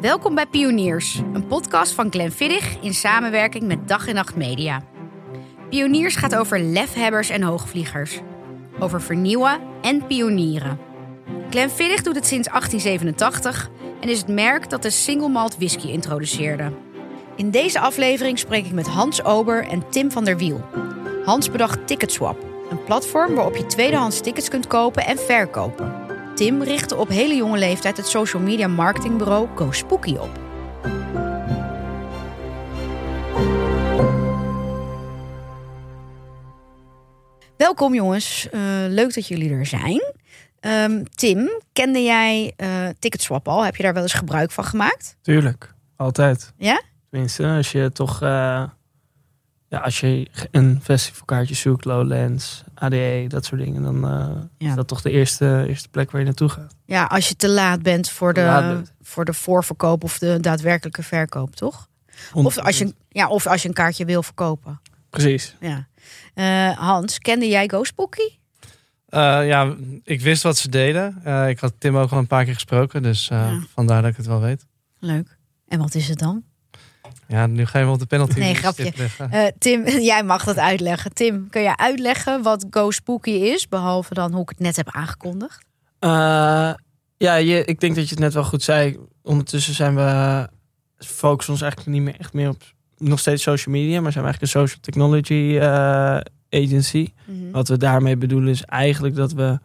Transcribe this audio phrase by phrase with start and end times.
[0.00, 4.82] Welkom bij Pioniers, een podcast van Glenn Viddig in samenwerking met Dag en Nacht Media.
[5.70, 8.20] Pioniers gaat over lefhebbers en hoogvliegers.
[8.78, 10.78] Over vernieuwen en pionieren.
[11.50, 15.88] Glenn Viddig doet het sinds 1887 en is het merk dat de single malt whisky
[15.88, 16.72] introduceerde.
[17.36, 20.64] In deze aflevering spreek ik met Hans Ober en Tim van der Wiel.
[21.24, 25.99] Hans bedacht Ticketswap, een platform waarop je tweedehands tickets kunt kopen en verkopen.
[26.40, 30.40] Tim richtte op hele jonge leeftijd het social media marketingbureau Go Spooky op.
[37.56, 40.02] Welkom jongens, Uh, leuk dat jullie er zijn.
[40.60, 43.64] Ehm, Tim, kende jij uh, Ticketswap al?
[43.64, 45.16] Heb je daar wel eens gebruik van gemaakt?
[45.22, 46.52] Tuurlijk, altijd.
[46.56, 46.82] Ja?
[47.10, 48.22] Tenminste, als je toch...
[48.22, 48.62] Uh,
[49.70, 54.04] ja, als je een festivalkaartje zoekt, Lowlands, ADE, dat soort dingen, dan
[54.58, 56.74] uh, is dat toch de eerste, eerste plek waar je naartoe gaat.
[56.84, 61.56] Ja, als je te laat bent voor de, voor de voorverkoop of de daadwerkelijke verkoop,
[61.56, 61.88] toch?
[62.32, 64.80] Of als, je, ja, of als je een kaartje wil verkopen.
[65.10, 65.56] Precies.
[65.60, 65.88] Ja.
[66.34, 68.38] Uh, Hans, kende jij Ghostbookie?
[69.08, 71.22] Uh, ja, ik wist wat ze deden.
[71.26, 73.60] Uh, ik had Tim ook al een paar keer gesproken, dus ja.
[73.74, 74.66] vandaar dat ik het wel weet.
[74.98, 75.38] Leuk.
[75.68, 76.44] En wat is het dan?
[77.30, 78.38] Ja, nu ga je wel op de penalty.
[78.38, 78.92] Nee, grapje.
[79.32, 81.12] Uh, Tim, jij mag dat uitleggen.
[81.12, 84.88] Tim, kun jij uitleggen wat Go Spooky is, behalve dan hoe ik het net heb
[84.90, 85.64] aangekondigd?
[86.00, 86.10] Uh,
[87.16, 88.98] ja, je, ik denk dat je het net wel goed zei.
[89.22, 90.48] Ondertussen zijn we
[90.96, 92.62] focussen ons eigenlijk niet meer echt meer op
[92.98, 97.12] nog steeds social media, maar zijn we eigenlijk een social technology uh, agency.
[97.26, 97.50] Mm -hmm.
[97.50, 99.58] Wat we daarmee bedoelen is eigenlijk dat we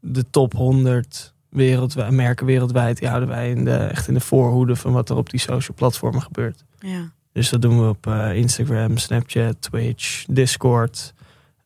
[0.00, 4.76] de top 100 wereldwijd, merken wereldwijd, die houden wij in de, echt in de voorhoede
[4.76, 6.64] van wat er op die social platformen gebeurt.
[6.78, 7.10] Ja.
[7.32, 11.14] Dus dat doen we op uh, Instagram, Snapchat, Twitch, Discord.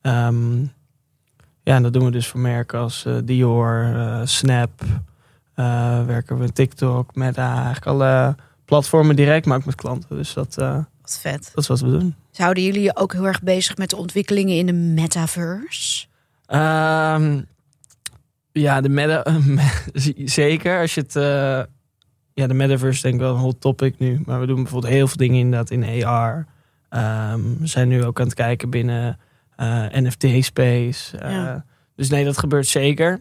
[0.02, 0.72] Um,
[1.62, 4.70] ja, en dat doen we dus voor merken als uh, Dior, uh, Snap.
[6.06, 10.16] werken we TikTok, Meta, eigenlijk alle platformen direct, maar ook met klanten.
[10.16, 11.50] Dus dat, wat vet.
[11.54, 12.14] dat is wat we doen.
[12.30, 16.06] Zouden jullie je ook heel erg bezig met de ontwikkelingen in de metaverse?
[16.48, 17.46] Um,
[18.52, 19.24] ja, de meta,
[20.24, 20.80] zeker.
[20.80, 21.14] Als je het
[22.34, 24.20] ja, de metaverse denk ik wel een hot topic nu.
[24.24, 26.46] Maar we doen bijvoorbeeld heel veel dingen inderdaad in AR.
[26.90, 29.18] Um, we zijn nu ook aan het kijken binnen
[29.60, 31.18] uh, NFT-space.
[31.22, 31.64] Uh, ja.
[31.96, 33.20] Dus nee, dat gebeurt zeker.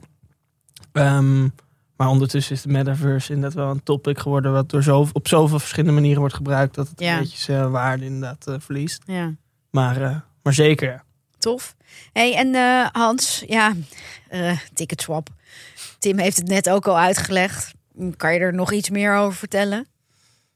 [0.94, 1.54] Um,
[1.96, 4.52] maar ondertussen is de metaverse inderdaad wel een topic geworden...
[4.52, 6.76] wat door zo, op zoveel verschillende manieren wordt gebruikt...
[6.76, 7.14] dat het ja.
[7.14, 9.04] een beetje zijn waarde inderdaad verliest.
[9.06, 9.34] Ja.
[9.72, 11.04] Maar, maar zeker,
[11.38, 11.76] Tof.
[12.14, 12.56] Hey, en
[12.92, 13.74] Hans, ja,
[14.74, 15.30] ticketswap.
[16.00, 17.74] Tim heeft het net ook al uitgelegd.
[18.18, 19.88] Kan je er nog iets meer over vertellen?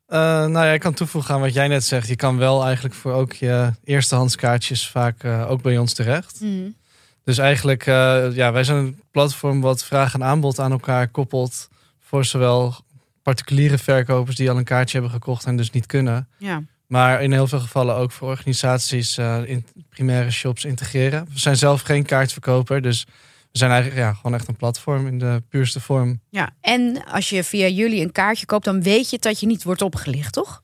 [0.07, 2.07] Uh, nou ja, ik kan toevoegen aan wat jij net zegt.
[2.07, 6.39] Je kan wel eigenlijk voor ook je eerstehandskaartjes vaak uh, ook bij ons terecht.
[6.41, 6.75] Mm.
[7.23, 11.69] Dus eigenlijk, uh, ja, wij zijn een platform wat vraag en aanbod aan elkaar koppelt.
[11.99, 12.75] Voor zowel
[13.23, 16.27] particuliere verkopers die al een kaartje hebben gekocht en dus niet kunnen.
[16.37, 16.63] Ja.
[16.87, 21.27] Maar in heel veel gevallen ook voor organisaties in primaire shops integreren.
[21.33, 23.05] We zijn zelf geen kaartverkoper, dus
[23.55, 26.19] we zijn eigenlijk ja, gewoon echt een platform in de puurste vorm.
[26.29, 29.63] Ja, en als je via jullie een kaartje koopt, dan weet je dat je niet
[29.63, 30.63] wordt opgelicht, toch?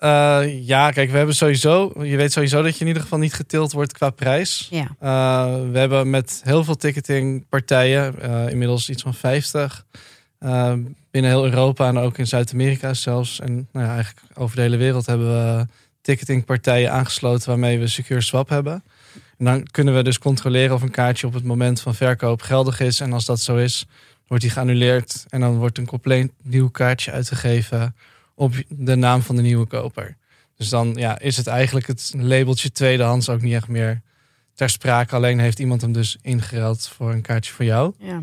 [0.00, 3.34] Uh, ja, kijk, we hebben sowieso, je weet sowieso dat je in ieder geval niet
[3.34, 4.68] getild wordt qua prijs.
[4.70, 4.82] Ja.
[5.02, 9.86] Uh, we hebben met heel veel ticketingpartijen, uh, inmiddels iets van 50,
[11.10, 13.40] binnen heel Europa en ook in Zuid-Amerika zelfs.
[13.40, 15.66] En nou ja, eigenlijk over de hele wereld hebben we
[16.00, 18.84] ticketingpartijen aangesloten waarmee we Secure Swap hebben.
[19.38, 22.80] En dan kunnen we dus controleren of een kaartje op het moment van verkoop geldig
[22.80, 23.00] is.
[23.00, 23.86] En als dat zo is,
[24.26, 25.24] wordt die geannuleerd.
[25.28, 27.96] En dan wordt een compleet nieuw kaartje uitgegeven
[28.34, 30.16] op de naam van de nieuwe koper.
[30.56, 34.00] Dus dan ja, is het eigenlijk het labeltje tweedehands ook niet echt meer
[34.54, 35.14] ter sprake.
[35.14, 37.94] Alleen heeft iemand hem dus ingeruild voor een kaartje voor jou.
[37.98, 38.22] Ja.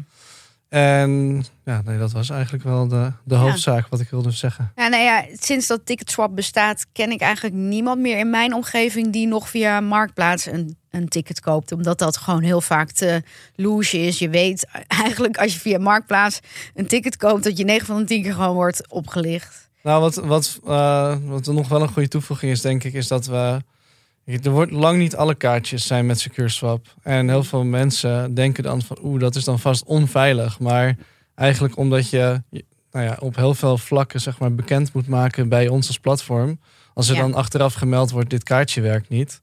[0.71, 4.71] En ja, nee, dat was eigenlijk wel de, de hoofdzaak wat ik wilde zeggen.
[4.75, 9.11] Ja, nou ja, sinds dat Ticketswap bestaat, ken ik eigenlijk niemand meer in mijn omgeving
[9.11, 11.71] die nog via Marktplaats een, een ticket koopt.
[11.71, 13.23] Omdat dat gewoon heel vaak te
[13.55, 14.19] loose is.
[14.19, 16.39] Je weet eigenlijk als je via Marktplaats
[16.73, 19.69] een ticket koopt, dat je 9 van de 10 keer gewoon wordt opgelicht.
[19.83, 23.25] Nou, wat, wat, uh, wat nog wel een goede toevoeging is, denk ik, is dat
[23.25, 23.62] we.
[24.25, 26.88] Er wordt lang niet alle kaartjes zijn met Secure Swap.
[27.03, 30.59] En heel veel mensen denken dan van oeh, dat is dan vast onveilig.
[30.59, 30.95] Maar
[31.35, 32.41] eigenlijk omdat je
[32.91, 36.59] nou ja, op heel veel vlakken zeg maar, bekend moet maken bij ons als platform.
[36.94, 37.21] Als er Ja.
[37.21, 39.41] dan achteraf gemeld wordt, dit kaartje werkt niet.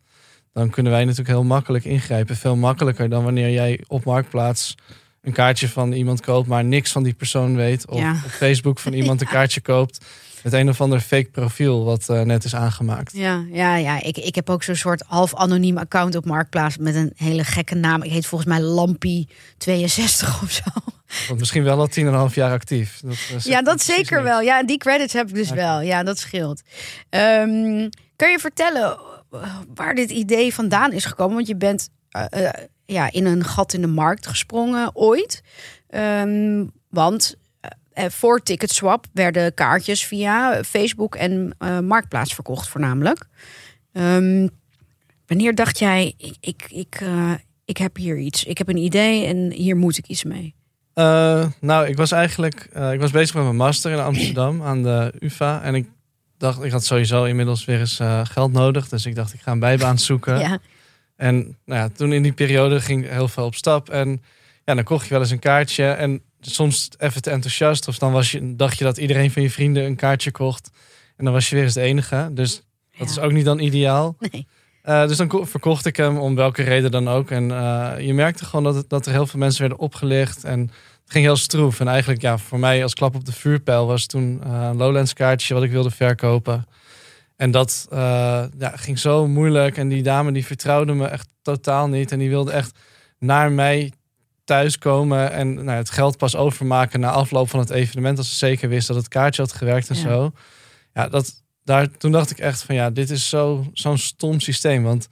[0.53, 2.37] Dan kunnen wij natuurlijk heel makkelijk ingrijpen.
[2.37, 4.75] Veel makkelijker dan wanneer jij op Marktplaats
[5.23, 7.87] een kaartje van iemand koopt, maar niks van die persoon weet.
[7.89, 8.13] Of Ja.
[8.25, 10.05] op Facebook van iemand een kaartje koopt.
[10.51, 13.13] Met een of ander fake profiel wat eh, net is aangemaakt.
[13.17, 14.03] Ja, ja, ja.
[14.03, 17.75] Ik, ik heb ook zo'n soort half anoniem account op Marktplaats met een hele gekke
[17.75, 18.03] naam.
[18.03, 20.71] Ik heet volgens mij Lampie62 of zo.
[21.29, 23.01] Want misschien wel al 10,5 jaar actief.
[23.05, 24.41] Dat, eh, ja, dat zeker wel.
[24.41, 25.81] Ja, die credits heb ik dus wel.
[25.81, 26.63] Ja, dat scheelt.
[27.11, 28.99] Um, kan je vertellen
[29.75, 31.35] waar dit idee vandaan is gekomen?
[31.35, 31.89] Want je bent
[32.35, 32.49] uh,
[32.87, 35.43] ja, in een gat in de markt gesprongen ooit.
[35.91, 37.37] Um, want
[38.09, 43.27] voor Ticketswap werden kaartjes via Facebook en uh, Marktplaats verkocht voornamelijk.
[43.93, 44.51] Um,
[45.27, 47.03] wanneer dacht jij, ik, ik, ik,
[47.65, 50.57] ik heb hier iets, ik heb een idee en hier moet ik iets mee?
[51.61, 55.63] nou, ik was eigenlijk ik was bezig met mijn master in Amsterdam aan de UvA.
[55.63, 55.89] En ik
[56.39, 58.89] dacht, ik had sowieso inmiddels weer eens geld nodig.
[58.89, 60.39] Dus ik dacht, ik ga een bijbaan zoeken.
[60.49, 60.59] ja.
[61.17, 63.91] En nou ja, toen in die periode ging heel veel op stap.
[63.91, 64.23] En
[64.65, 65.85] ja, dan kocht je wel eens een kaartje.
[65.85, 67.89] En soms even te enthousiast.
[67.89, 70.71] Of dan was je, dacht je dat iedereen van je vrienden een kaartje kocht.
[71.17, 72.29] En dan was je weer eens de enige.
[72.33, 72.63] Dus
[72.99, 74.17] dat is ook niet dan ideaal.
[74.31, 74.47] Nee.
[74.85, 77.31] Uh, dus dan verkocht ik hem om welke reden dan ook.
[77.31, 80.45] En uh, je merkte gewoon dat, het, dat er heel veel mensen werden opgelicht.
[80.45, 81.81] En het ging heel stroef.
[81.81, 85.13] En eigenlijk ja, voor mij als klap op de vuurpijl was toen uh, een Lowlands
[85.13, 86.67] kaartje wat ik wilde verkopen.
[87.37, 89.77] En dat ja, ging zo moeilijk.
[89.77, 92.13] En die dame die vertrouwde me echt totaal niet.
[92.13, 92.79] En die wilde echt
[93.19, 93.93] naar mij
[94.49, 98.19] thuiskomen en nou, het geld pas overmaken na afloop van het evenement.
[98.19, 100.33] Als ze zeker wist dat het kaartje had gewerkt en zo.
[100.95, 104.83] Ja, dat, daar, toen dacht ik echt van ja, dit is zo, zo'n stom systeem.
[104.83, 105.09] Want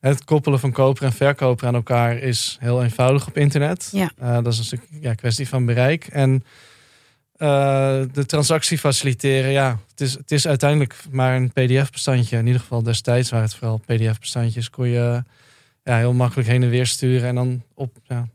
[0.00, 3.88] het koppelen van koper en verkoper aan elkaar is heel eenvoudig op internet.
[3.92, 4.10] Ja.
[4.22, 6.06] Uh, dat is een stuk ja, kwestie van bereik.
[6.06, 6.44] En
[7.36, 12.36] uh, de transactie faciliteren, ja, het is, het is uiteindelijk maar een PDF-bestandje.
[12.38, 14.70] In ieder geval destijds waren het vooral PDF-bestandjes.
[14.70, 15.22] Kon je
[15.84, 18.28] ja, heel makkelijk heen en weer sturen en dan op ja,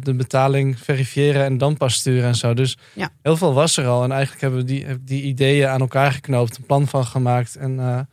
[0.00, 2.54] de betaling verifiëren en dan pas sturen en zo.
[2.54, 3.10] Dus ja.
[3.22, 4.02] heel veel was er al.
[4.02, 7.70] En eigenlijk hebben we die, die ideeën aan elkaar geknoopt, een plan van gemaakt en
[7.70, 8.06] uh, nou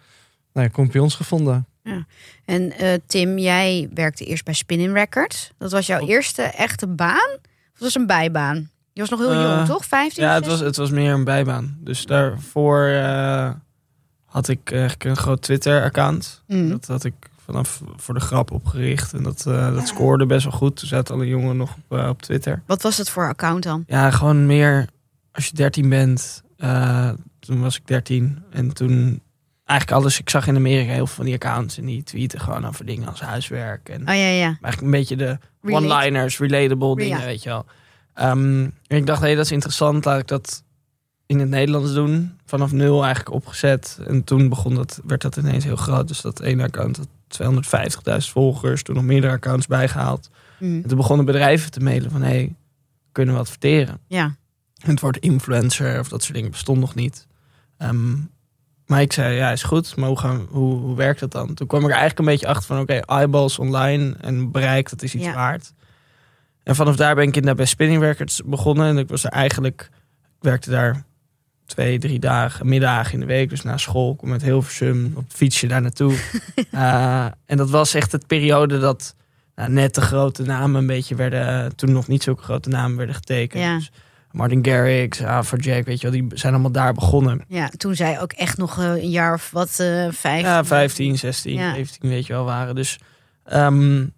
[0.53, 1.67] ja, kompions gevonden.
[1.83, 2.05] Ja.
[2.45, 5.51] En uh, Tim, jij werkte eerst bij Spinning Records.
[5.57, 7.37] Dat was jouw eerste echte baan?
[7.73, 8.69] Of was een bijbaan?
[8.93, 9.85] Je was nog heel jong, uh, toch?
[9.85, 10.23] 15?
[10.23, 11.77] Ja, het was, het was meer een bijbaan.
[11.79, 12.89] Dus daarvoor
[14.25, 16.43] had ik eigenlijk een groot Twitter-account.
[16.47, 16.69] Mm.
[16.69, 17.13] Dat had ik
[17.45, 19.13] vanaf voor de grap opgericht.
[19.13, 20.75] En dat, uh, dat scoorde best wel goed.
[20.75, 22.61] Toen zaten alle jongen nog op, uh, op Twitter.
[22.65, 23.83] Wat was het voor account dan?
[23.87, 24.87] Ja, gewoon meer
[25.31, 26.43] als je 13 bent.
[26.57, 27.09] Uh,
[27.39, 28.43] toen was ik 13.
[28.49, 29.21] En toen
[29.65, 30.19] eigenlijk alles.
[30.19, 31.77] Ik zag in Amerika heel veel van die accounts.
[31.77, 33.89] En die tweeten gewoon over dingen als huiswerk.
[33.89, 34.45] En oh, ja, ja.
[34.45, 37.65] Eigenlijk een beetje de one-liners, relatable dingen, weet je wel.
[38.29, 40.05] Um, en ik dacht, hé, hey, dat is interessant.
[40.05, 40.63] Laat ik dat
[41.25, 42.37] in het Nederlands doen.
[42.45, 43.99] Vanaf nul eigenlijk opgezet.
[44.07, 46.07] En toen begon dat, werd dat ineens heel groot.
[46.07, 48.83] Dus dat ene account had 250.000 volgers.
[48.83, 50.29] Toen nog meerdere accounts bijgehaald.
[50.59, 50.81] Mm.
[50.81, 52.21] En toen begonnen bedrijven te mailen van...
[52.21, 52.55] hey,
[53.11, 53.99] kunnen we adverteren?
[54.07, 54.35] Ja.
[54.83, 57.27] En het woord influencer of dat soort dingen bestond nog niet.
[57.77, 58.29] Um,
[58.85, 59.95] maar ik zei, ja, is goed.
[59.95, 61.53] Maar hoe, gaan, hoe, hoe werkt dat dan?
[61.53, 62.79] Toen kwam ik er eigenlijk een beetje achter van...
[62.79, 65.73] oké, eyeballs online en bereik, dat is iets waard.
[66.63, 68.87] En vanaf daar ben ik inderdaad bij Spinning Records begonnen.
[68.87, 69.89] En ik was er eigenlijk...
[70.25, 71.03] Ik werkte daar
[71.65, 73.49] twee, drie dagen, middagen in de week.
[73.49, 76.13] Dus na school kom met heel versum op het fietsje daar naartoe.
[76.71, 79.15] uh, en dat was echt het periode dat
[79.55, 83.15] nou, net de grote namen een beetje werden, toen nog niet zulke grote namen werden
[83.15, 83.63] getekend.
[83.63, 83.77] Ja.
[83.77, 83.91] Dus
[84.31, 85.19] Martin Garrix,
[85.57, 87.41] Jack, weet je wel, die zijn allemaal daar begonnen.
[87.47, 90.41] Ja, toen zij ook echt nog eh, een jaar of wat, uh, vijf?
[90.41, 91.73] Ja, 15, 16, ja.
[91.73, 92.75] 17 weet je wel waren.
[92.75, 92.99] Dus
[93.53, 94.13] um,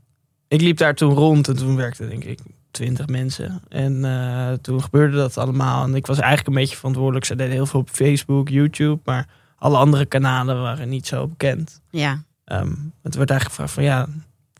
[0.48, 2.40] ik liep daar toen rond en toen werkte denk ik
[2.78, 3.62] twintig mensen.
[3.70, 5.84] En uh, toen gebeurde dat allemaal.
[5.84, 7.26] En ik was eigenlijk een beetje verantwoordelijk.
[7.26, 9.00] Ze deden heel veel op Facebook, YouTube.
[9.04, 11.82] Maar alle andere kanalen waren niet zo bekend.
[11.90, 12.24] Ja.
[12.46, 14.08] Um, het werd eigenlijk gevraagd van ja,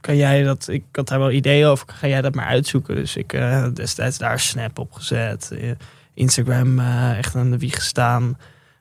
[0.02, 0.68] kan jij dat?
[0.68, 1.88] Ik had daar wel ideeën over.
[1.90, 2.96] Ga jij dat maar uitzoeken?
[2.96, 5.52] Dus ik uh, destijds daar Snap op gezet.
[5.52, 5.72] Eh,
[6.14, 8.38] Instagram uh, echt aan de wieg gestaan.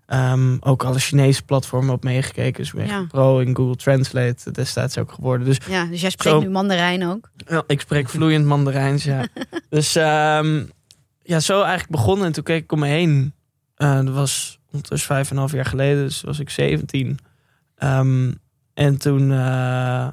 [0.07, 2.63] Um, ook alle Chinese platformen op meegekeken.
[2.63, 3.05] Dus ben ja.
[3.09, 5.47] pro in Google Translate destijds ook geworden.
[5.47, 7.31] Dus, ja, dus jij spreekt nu Mandarijn ook?
[7.37, 9.27] Ja, ik spreek vloeiend Mandarijns, ja.
[9.69, 10.71] dus um,
[11.23, 12.27] ja, zo eigenlijk begonnen.
[12.27, 13.35] En toen keek ik om me heen.
[13.77, 16.05] Uh, dat was ondertussen vijf en een half jaar geleden.
[16.05, 17.07] Dus was ik 17.
[17.09, 17.19] Um,
[17.77, 18.33] ehm,
[18.75, 20.09] en toen, uh,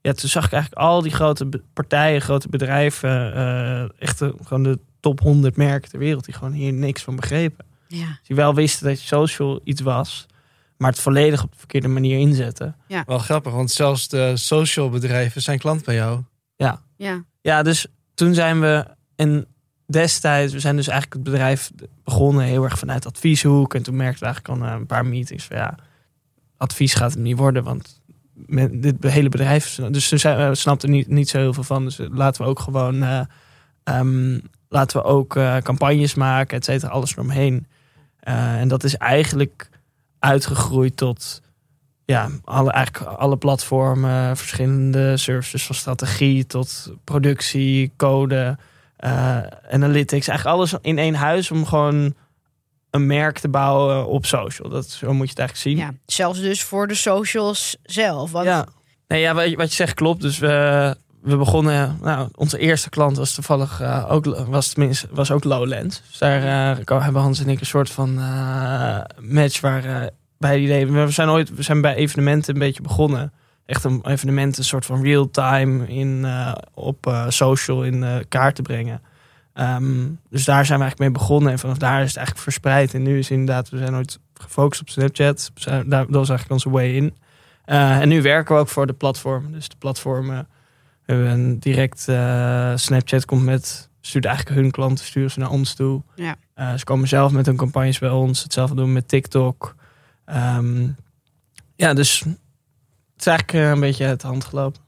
[0.00, 3.36] ja, toen zag ik eigenlijk al die grote partijen, grote bedrijven.
[3.36, 6.24] Uh, echt gewoon de top 100 merken ter wereld.
[6.24, 7.69] Die gewoon hier niks van begrepen.
[7.92, 8.18] Ja.
[8.22, 10.26] Die wel wisten dat social iets was,
[10.76, 12.76] maar het volledig op de verkeerde manier inzetten.
[12.86, 13.02] Ja.
[13.06, 16.22] Wel grappig, want zelfs de social bedrijven zijn klant bij jou.
[16.56, 16.82] Ja.
[16.96, 19.46] Ja, ja dus toen zijn we, en
[19.86, 21.70] destijds, we zijn dus eigenlijk het bedrijf
[22.04, 23.74] begonnen heel erg vanuit advieshoek.
[23.74, 25.74] En toen merkten we eigenlijk al na een paar meetings van ja,
[26.56, 28.00] advies gaat het niet worden, want
[28.32, 29.74] met dit hele bedrijf.
[29.90, 31.84] Dus toen zijn, we snapten niet, niet zo heel veel van.
[31.84, 33.02] Dus laten we ook gewoon.
[33.02, 33.20] Uh,
[33.84, 37.66] um, laten we ook uh, campagnes maken, et cetera, alles eromheen.
[38.28, 39.68] Uh, en dat is eigenlijk
[40.18, 41.42] uitgegroeid tot
[42.04, 48.56] ja, alle, eigenlijk alle platformen, verschillende services van strategie tot productie, code.
[48.96, 49.38] eh,
[49.70, 50.28] analytics.
[50.28, 52.14] Eigenlijk alles in één huis om gewoon
[52.90, 54.68] een merk te bouwen op social.
[54.68, 55.76] Dat, zo moet je het eigenlijk zien.
[55.86, 58.30] Ja, zelfs dus voor de socials zelf.
[58.30, 58.66] Want Ja.
[59.08, 60.20] Nee, ja, wat je, wat je zegt klopt.
[60.20, 64.74] Dus we, we begonnen, nou, onze eerste klant was toevallig uh, ook, was
[65.10, 66.02] was ook Lowlands.
[66.08, 70.86] Dus daar uh, hebben Hans en ik een soort van uh, match waar bij idee.
[70.86, 73.32] We zijn ooit, we zijn bij evenementen een beetje begonnen.
[73.66, 76.26] Echt een evenement, een soort van real time in,
[76.74, 79.02] op social in kaart te brengen.
[79.54, 81.52] Um, dus daar zijn we eigenlijk mee begonnen.
[81.52, 82.94] En vanaf daar is het eigenlijk verspreid.
[82.94, 85.52] En nu is inderdaad, we zijn ooit gefocust op Snapchat.
[85.86, 87.16] Dat was eigenlijk onze way in.
[87.64, 89.52] En nu werken we ook voor de platform.
[89.52, 90.48] Dus de platformen
[91.10, 95.74] hebben een direct uh, Snapchat komt met stuurt eigenlijk hun klanten sturen ze naar ons
[95.74, 96.02] toe.
[96.14, 96.36] Ja.
[96.56, 98.42] Uh, ze komen zelf met hun campagnes bij ons.
[98.42, 99.74] Hetzelfde doen met TikTok.
[100.26, 100.96] Um,
[101.76, 102.36] ja, dus het
[103.16, 104.80] is eigenlijk een beetje uit de hand gelopen.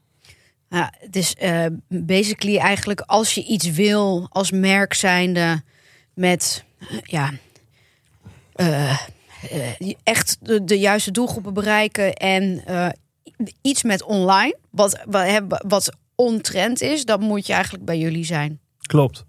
[0.68, 5.62] Ja, het is uh, basically eigenlijk als je iets wil als merk zijnde
[6.14, 6.64] met
[7.02, 7.30] ja,
[8.56, 8.98] uh,
[9.52, 12.62] uh, echt de, de, juiste doelgroepen bereiken en
[13.62, 18.60] iets met online, wat, wat, wat ontrend is, dan moet je eigenlijk bij jullie zijn.
[18.80, 19.24] Klopt.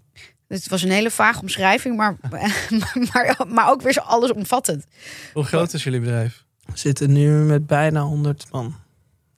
[0.48, 2.16] Het was een hele vage omschrijving, maar,
[3.12, 4.86] maar, maar ook weer zo allesomvattend.
[5.32, 6.44] Hoe groot is jullie bedrijf?
[6.64, 8.74] We zitten nu met bijna 100 man.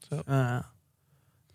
[0.08, 0.22] Zo.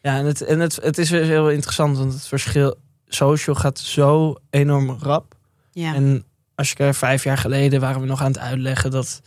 [0.02, 2.76] Ja, en, het, en het, het is weer heel interessant, want het verschil
[3.08, 5.36] social gaat zo enorm rap.
[5.72, 5.96] Ja.
[5.96, 9.22] En als je kijkt, vijf jaar geleden waren we nog aan het uitleggen dat.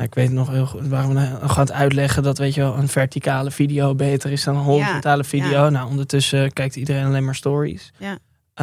[0.00, 2.60] Nou, ik weet nog heel goed, waren we nog aan het uitleggen dat weet je
[2.60, 5.48] wel, een verticale video beter is dan een horizontale video.
[5.50, 5.70] ja.
[5.70, 7.92] Nou, ondertussen kijkt iedereen alleen maar stories.
[7.98, 8.18] Ja.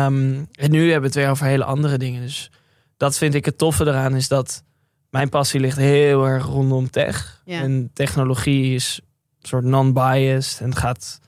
[0.05, 2.21] Um, en nu hebben we het weer over hele andere dingen.
[2.21, 2.51] Dus
[2.97, 4.63] dat vind ik het toffe eraan, is dat
[5.09, 7.41] mijn passie ligt heel erg rondom tech.
[7.45, 9.01] En technologie is
[9.41, 11.19] een soort non-biased en gaat,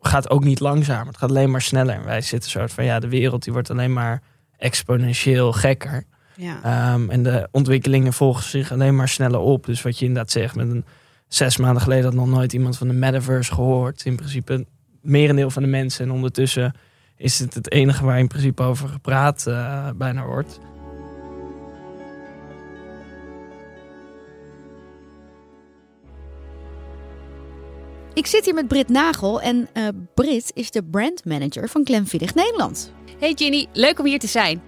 [0.00, 1.06] gaat ook niet langzamer.
[1.06, 1.94] Het gaat alleen maar sneller.
[1.94, 4.22] En wij zitten soort van, ja, de wereld die wordt alleen maar
[4.56, 6.04] exponentieel gekker.
[6.36, 6.92] Ja.
[6.94, 9.66] Um, en de ontwikkelingen volgen zich alleen maar sneller op.
[9.66, 10.84] Dus wat je inderdaad zegt, met een
[11.28, 14.04] zes maanden geleden had nog nooit iemand van de metaverse gehoord.
[14.04, 14.66] In principe het
[15.00, 16.04] merendeel van de mensen.
[16.04, 16.74] En ondertussen
[17.16, 20.58] is het het enige waar in principe over gepraat uh, bijna wordt.
[28.14, 32.92] Ik zit hier met Brit Nagel en uh, Brit is de brandmanager van Glenfiddich Nederland.
[33.18, 34.62] Hey Ginny, leuk om hier te zijn.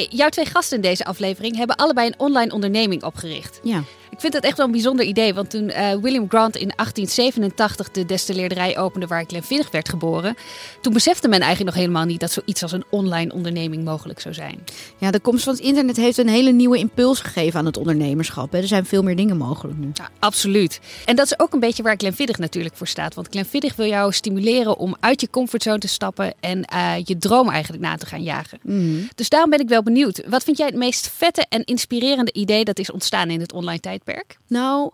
[0.00, 3.60] Jouw twee gasten in deze aflevering hebben allebei een online onderneming opgericht.
[3.62, 3.82] Ja.
[4.14, 7.90] Ik vind het echt wel een bijzonder idee, want toen uh, William Grant in 1887
[7.90, 10.36] de destilleerderij opende waar Glenfiddich werd geboren,
[10.80, 14.34] toen besefte men eigenlijk nog helemaal niet dat zoiets als een online onderneming mogelijk zou
[14.34, 14.64] zijn.
[14.98, 18.52] Ja, de komst van het internet heeft een hele nieuwe impuls gegeven aan het ondernemerschap.
[18.52, 18.58] Hè.
[18.58, 19.90] Er zijn veel meer dingen mogelijk nu.
[19.94, 20.80] Ja, absoluut.
[21.04, 24.12] En dat is ook een beetje waar Glenfiddich natuurlijk voor staat, want Glenfiddich wil jou
[24.12, 28.22] stimuleren om uit je comfortzone te stappen en uh, je droom eigenlijk na te gaan
[28.22, 28.58] jagen.
[28.62, 29.08] Mm.
[29.14, 30.22] Dus daarom ben ik wel benieuwd.
[30.28, 33.80] Wat vind jij het meest vette en inspirerende idee dat is ontstaan in het online
[33.80, 34.02] tijdperk?
[34.46, 34.90] Nou,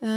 [0.00, 0.10] uh,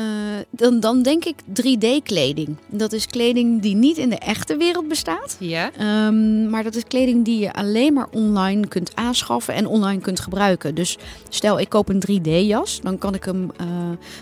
[0.50, 2.56] dan, dan denk ik 3D-kleding.
[2.68, 5.38] Dat is kleding die niet in de echte wereld bestaat.
[5.40, 5.72] Ja.
[6.08, 10.20] Um, maar dat is kleding die je alleen maar online kunt aanschaffen en online kunt
[10.20, 10.76] gebruiken.
[10.76, 10.98] Dus
[11.30, 13.68] stel ik koop een 3D-jas, dan kan ik hem uh,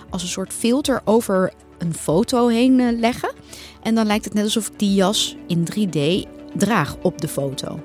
[0.10, 3.34] als een soort filter over een foto heen uh, leggen.
[3.82, 7.80] En dan lijkt het net alsof ik die jas in 3D draag op de foto.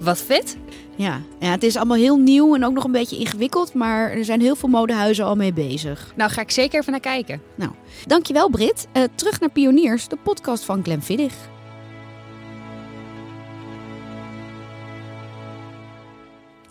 [0.00, 0.56] Wat vet.
[0.98, 4.24] Ja, ja, het is allemaal heel nieuw en ook nog een beetje ingewikkeld, maar er
[4.24, 6.12] zijn heel veel modehuizen al mee bezig.
[6.16, 7.42] Nou, ga ik zeker even naar kijken.
[7.54, 7.70] Nou,
[8.06, 8.86] dankjewel Brit.
[8.92, 11.34] Uh, terug naar Pioniers, de podcast van Glenfiddich.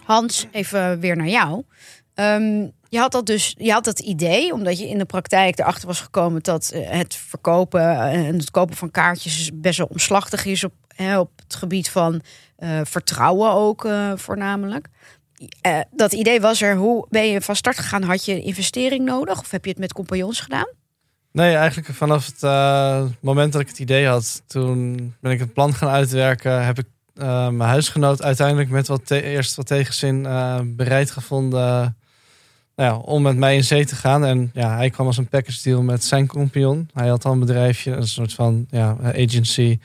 [0.04, 1.64] Hans, even weer naar jou.
[2.16, 5.88] Um, je had dat dus, je had dat idee, omdat je in de praktijk erachter
[5.88, 10.64] was gekomen dat uh, het verkopen en het kopen van kaartjes best wel omslachtig is
[10.64, 12.22] op, op het gebied van
[12.60, 14.88] uh, vertrouwen ook uh, voornamelijk.
[15.68, 16.76] Uh, dat idee was er.
[16.76, 18.04] Hoe ben je van start gegaan?
[18.04, 20.68] Had je investering nodig of heb je het met compagnons gedaan?
[21.32, 22.42] Nee, eigenlijk vanaf het
[23.22, 26.66] moment dat ik het idee had, toen ben ik het plan gaan uitwerken.
[26.66, 30.22] Heb ik mijn huisgenoot uiteindelijk met wat eerst wat tegenzin
[30.76, 31.96] bereid gevonden
[32.78, 34.26] nou ja, om met mij in zee te gaan.
[34.26, 36.90] En ja, hij kwam als een package deal met zijn compagnon.
[36.94, 39.80] Hij had al een bedrijfje, een soort van ja, agency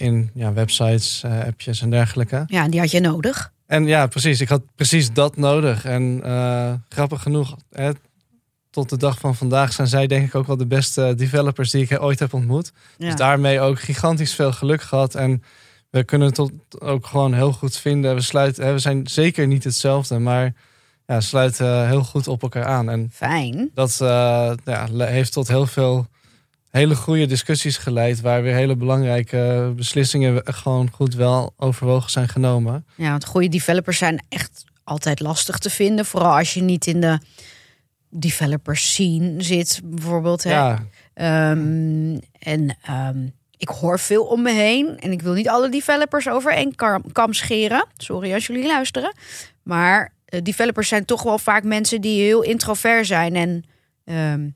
[0.00, 2.44] in ja, websites, uh, appjes en dergelijke.
[2.46, 3.52] Ja, die had je nodig.
[3.66, 4.40] En ja, precies.
[4.40, 5.84] Ik had precies dat nodig.
[5.84, 7.90] En uh, grappig genoeg, hè,
[8.70, 11.82] tot de dag van vandaag zijn zij denk ik ook wel de beste developers die
[11.82, 12.72] ik ooit heb ontmoet.
[12.96, 13.06] Ja.
[13.06, 15.14] Dus daarmee ook gigantisch veel geluk gehad.
[15.14, 15.42] En
[15.90, 18.14] we kunnen het ook gewoon heel goed vinden.
[18.14, 20.54] We, sluiten, hè, we zijn zeker niet hetzelfde, maar
[21.06, 22.90] ja, sluiten heel goed op elkaar aan.
[22.90, 23.70] En Fijn.
[23.74, 26.06] dat uh, ja, heeft tot heel veel
[26.70, 28.20] hele goede discussies geleid.
[28.20, 32.86] Waar weer hele belangrijke beslissingen gewoon goed wel overwogen zijn genomen.
[32.94, 36.04] Ja, want goede developers zijn echt altijd lastig te vinden.
[36.04, 37.18] Vooral als je niet in de
[38.10, 40.42] developers scene zit, bijvoorbeeld.
[40.42, 40.50] Hè?
[40.50, 40.84] Ja,
[41.20, 44.98] Ehm, en ehm, ik hoor veel om me heen.
[44.98, 47.86] En ik wil niet alle developers over één kam, kam scheren.
[47.96, 49.14] Sorry als jullie luisteren.
[49.62, 53.36] Maar eh, developers zijn toch wel vaak mensen die heel introvert zijn.
[53.36, 53.64] En
[54.04, 54.48] ehm,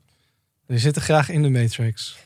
[0.67, 2.17] die zitten graag in de Matrix.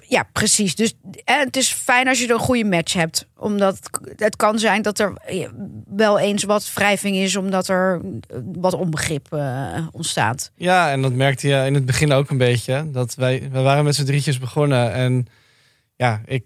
[0.00, 0.74] ja, precies.
[0.74, 3.26] Dus en het is fijn als je een goede match hebt.
[3.36, 5.48] Omdat het- kan zijn dat er eh,
[5.86, 7.36] wel eens wat wrijving is.
[7.36, 10.50] Omdat er eh, wat onbegrip eh, ontstaat.
[10.54, 12.90] Ja, en dat merkte je in het begin ook een beetje.
[12.90, 14.92] Dat wij, wij waren met z'n drietjes begonnen.
[14.92, 15.26] En
[15.96, 16.44] ja, ik,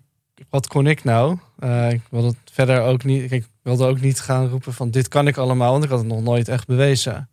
[0.51, 1.39] wat kon ik nou?
[1.59, 3.33] Eh, ik wilde het verder ook niet.
[3.33, 6.09] Ik wilde ook niet gaan roepen van dit kan ik allemaal, want ik had het
[6.09, 7.29] nog nooit echt bewezen.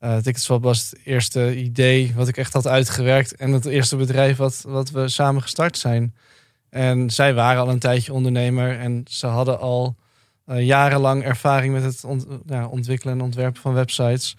[0.00, 3.36] Ja, Ticketswap was het eerste idee wat ik echt had uitgewerkt.
[3.36, 6.14] En het eerste bedrijf wat, wat we samen gestart zijn.
[6.70, 8.78] En zij waren al een tijdje ondernemer.
[8.78, 9.96] En ze hadden al
[10.44, 14.36] eh, jarenlang ervaring met het ont- ja, ontwikkelen en ontwerpen van websites.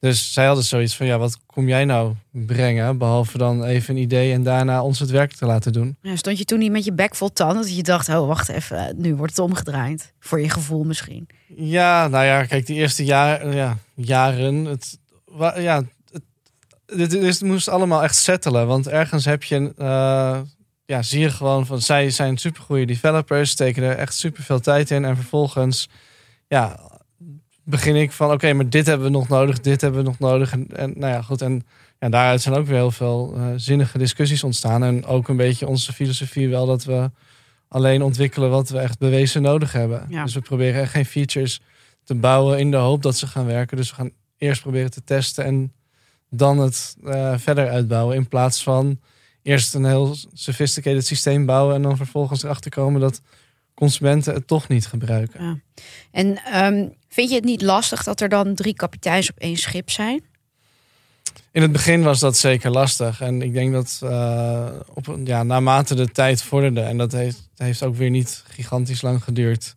[0.00, 2.98] Dus zij hadden zoiets van, ja, wat kom jij nou brengen?
[2.98, 5.96] Behalve dan even een idee en daarna ons het werk te laten doen.
[6.02, 7.62] Ja, stond je toen niet met je bek vol tanden?
[7.62, 10.12] Dat je dacht, oh wacht even, nu wordt het omgedraaid.
[10.20, 11.28] Voor je gevoel misschien.
[11.56, 14.64] Ja, nou ja, kijk, die eerste jaar, ja, jaren.
[14.64, 14.98] Het,
[15.56, 15.82] ja,
[16.86, 18.66] het, dit, moest allemaal echt settelen.
[18.66, 20.40] Want ergens heb je, eh,
[20.84, 25.04] ja, zie je gewoon van zij zijn supergoeie developers, steken er echt superveel tijd in.
[25.04, 25.88] En vervolgens,
[26.48, 26.80] ja,
[27.68, 30.52] begin ik van, oké, maar dit hebben we nog nodig, dit hebben we nog nodig.
[30.52, 31.42] En, en nou ja, goed.
[31.42, 31.66] En
[31.98, 34.84] ja, daaruit zijn ook weer heel veel eh, zinnige discussies ontstaan.
[34.84, 37.10] En ook een beetje onze filosofie wel dat we
[37.68, 40.06] alleen ontwikkelen wat we echt bewezen nodig hebben.
[40.08, 40.24] Ja.
[40.24, 41.60] Dus we proberen echt geen features
[42.04, 43.76] te bouwen in de hoop dat ze gaan werken.
[43.76, 45.72] Dus we gaan eerst proberen te testen en
[46.30, 48.16] dan het eh, verder uitbouwen.
[48.16, 49.00] In plaats van
[49.42, 53.20] eerst een heel sophisticated systeem bouwen en dan vervolgens erachter komen dat
[53.78, 55.62] consumenten het toch niet gebruiken.
[56.10, 59.90] En ehm, vind je het niet lastig dat er dan drie kapiteins op één schip
[59.90, 60.22] zijn?
[61.52, 63.20] In het begin was dat zeker lastig.
[63.20, 67.82] En ik denk dat eh, op, ja, naarmate de tijd vorderde, en dat heeft, heeft
[67.82, 69.76] ook weer niet gigantisch lang geduurd,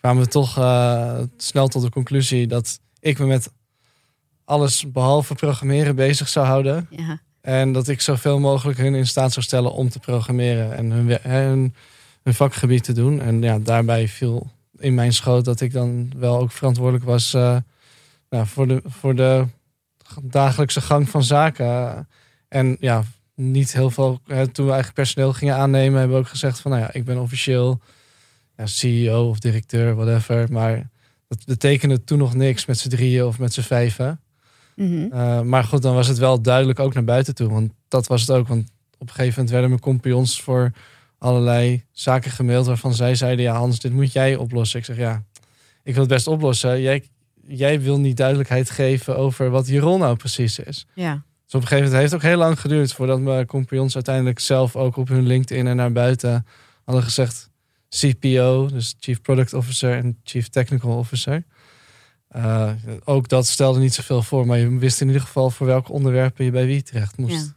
[0.00, 3.50] kwamen we toch eh, snel tot de conclusie dat ik me met
[4.44, 6.86] alles behalve programmeren bezig zou houden.
[6.90, 7.20] Ja.
[7.40, 11.18] En dat ik zoveel mogelijk hun in staat zou stellen om te programmeren en hun,
[11.22, 11.74] hun,
[12.28, 13.20] hun vakgebied te doen.
[13.20, 17.56] En ja, daarbij viel in mijn schoot dat ik dan wel ook verantwoordelijk was eh,
[18.30, 19.44] nou, voor, de, voor de
[20.22, 22.08] dagelijkse gang van zaken.
[22.48, 23.02] En ja,
[23.34, 24.20] niet heel veel.
[24.26, 27.04] hè, Toen we eigenlijk personeel gingen aannemen, hebben we ook gezegd van nou ja, ik
[27.04, 27.80] ben officieel
[28.56, 30.52] ja, CEO of directeur, whatever.
[30.52, 30.90] Maar
[31.28, 34.20] dat betekende toen nog niks met z'n drieën of met z'n vijven.
[34.76, 35.06] Mhm.
[35.12, 37.48] Uh, maar goed, dan was het wel duidelijk ook naar buiten toe.
[37.48, 38.48] Want dat was het ook.
[38.48, 40.72] Want op een gegeven moment werden mijn compagnons voor
[41.18, 44.78] allerlei zaken gemaild waarvan zij zeiden: Ja, Hans, dit moet jij oplossen.
[44.78, 45.24] Ik zeg ja,
[45.82, 46.80] ik wil het best oplossen.
[46.80, 47.04] Jij,
[47.46, 50.86] jij wil niet duidelijkheid geven over wat je rol nou precies is.
[50.94, 51.26] ja.
[51.44, 54.38] Dus op een gegeven moment heeft het ook heel lang geduurd voordat mijn compagnons uiteindelijk
[54.38, 56.46] zelf ook op hun LinkedIn en naar buiten
[56.84, 57.50] hadden gezegd
[57.88, 61.44] CPO, dus Chief Product Officer en Chief Technical Officer.
[62.36, 62.72] Uh,
[63.04, 66.44] ook dat stelde niet zoveel voor, maar je wist in ieder geval voor welke onderwerpen
[66.44, 67.54] je bij wie terecht moest.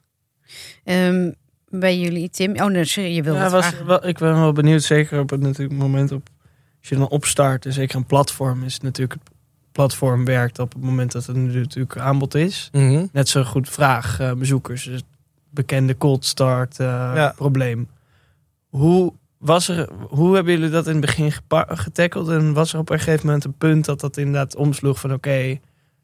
[0.84, 1.08] Ja.
[1.08, 1.36] Um,
[1.72, 2.60] bij jullie, Tim?
[2.60, 5.42] Oh nee, sorry, je wilde ja, was, wel, Ik ben wel benieuwd, zeker op het
[5.42, 6.30] natuurlijk moment op...
[6.80, 9.34] Als je dan opstart, en zeker een platform, is natuurlijk het
[9.72, 12.70] platform werkt op het moment dat er natuurlijk aanbod is.
[12.72, 13.10] Mm -hmm.
[13.12, 14.84] Net zo goed vraag uh, bezoekers.
[14.84, 15.02] Dus
[15.50, 17.34] bekende cold start uh, ja.
[17.36, 17.88] probleem.
[18.70, 21.32] Hoe, was er, hoe hebben jullie dat in het begin
[21.68, 22.30] getackeld?
[22.30, 25.30] En was er op een gegeven moment een punt dat dat inderdaad omsloeg van oké,
[25.30, 25.62] okay,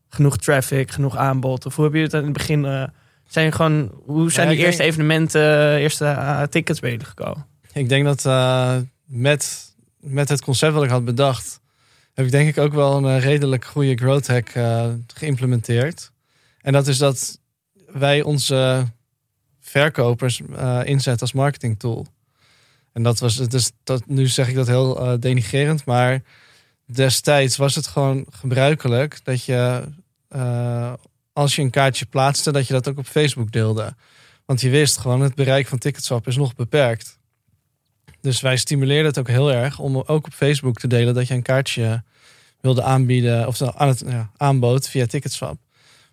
[0.09, 1.65] genoeg traffic, genoeg aanbod?
[1.65, 2.63] Of hoe hebben jullie dat in het begin...
[2.63, 2.83] Uh,
[3.27, 7.45] zijn gewoon, hoe zijn ja, die eerste denk, evenementen, eerste uh, tickets gekomen?
[7.73, 11.59] Ik denk dat uh, met, met het concept wat ik had bedacht,
[12.13, 16.11] heb ik denk ik ook wel een redelijk goede growth hack uh, geïmplementeerd.
[16.61, 17.39] En dat is dat
[17.91, 18.85] wij onze
[19.59, 20.41] verkopers
[20.83, 22.05] inzetten als marketing tool.
[22.93, 26.21] En dat was, dus dat, nu zeg ik dat heel denigerend, maar
[26.85, 29.83] destijds was het gewoon gebruikelijk dat je,
[30.35, 30.93] uh,
[31.37, 33.95] als je een kaartje plaatste, dat je dat ook op Facebook deelde.
[34.45, 37.19] Want je wist gewoon, het bereik van Ticketswap is nog beperkt.
[38.21, 41.33] Dus wij stimuleerden het ook heel erg om ook op Facebook te delen dat je
[41.33, 42.03] een kaartje
[42.61, 45.57] wilde aanbieden, of aan het ja, aanbood via Ticketswap.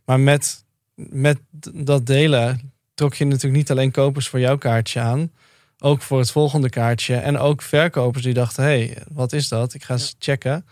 [0.05, 1.39] Maar met, met
[1.73, 5.33] dat delen trok je natuurlijk niet alleen kopers voor jouw kaartje aan,
[5.79, 7.17] ook voor het volgende kaartje.
[7.17, 9.75] En ook verkopers die dachten, hé, hey, wat is dat?
[9.75, 10.67] Ik ga eens checken.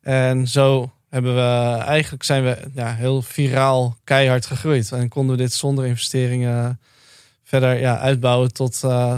[0.00, 4.92] En zo hebben we, eigenlijk zijn we ja, heel viraal keihard gegroeid.
[4.92, 6.80] En konden we dit zonder investeringen
[7.42, 9.16] verder ja, uitbouwen tot eh,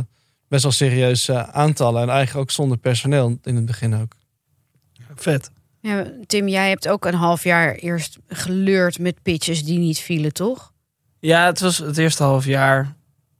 [0.48, 2.02] best wel serieuze aantallen.
[2.02, 4.12] En eigenlijk ook zonder personeel in het begin ook.
[5.14, 5.50] Vet.
[5.80, 10.32] Ja, Tim, jij hebt ook een half jaar eerst geleurd met pitches die niet vielen,
[10.32, 10.72] toch?
[11.18, 12.94] Ja, het was het eerste half jaar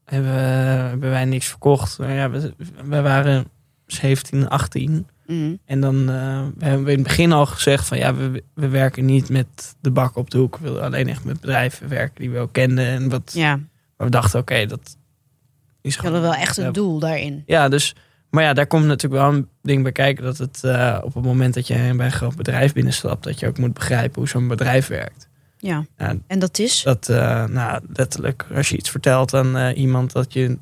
[0.05, 1.97] hebben, we- hebben wij niks verkocht.
[2.01, 3.47] Ja, we, we waren
[3.87, 5.07] 17, 18.
[5.27, 5.59] Mm.
[5.65, 8.69] En dan eh, we hebben we in het begin al gezegd van ja, we, we
[8.69, 10.57] werken niet met de bak op de hoek.
[10.57, 12.87] We wilden alleen echt met bedrijven werken die we ook kenden.
[12.87, 13.61] En wat, Ja,
[13.97, 14.97] waar we dachten, oké, dat
[15.81, 17.43] is ik hadden wel echt een doel daarin.
[17.47, 17.95] Ja, dus,
[18.31, 20.25] maar ja, daar komt natuurlijk wel een ding bij kijken.
[20.25, 23.47] Dat het eh, op het moment dat je bij een groot bedrijf binnenstapt, dat je
[23.47, 25.29] ook moet begrijpen hoe zo'n bedrijf werkt.
[25.59, 25.85] Ja,
[26.27, 26.83] en dat is?
[26.83, 30.59] dat, eh, nou, letterlijk, als je iets vertelt aan iemand, dat je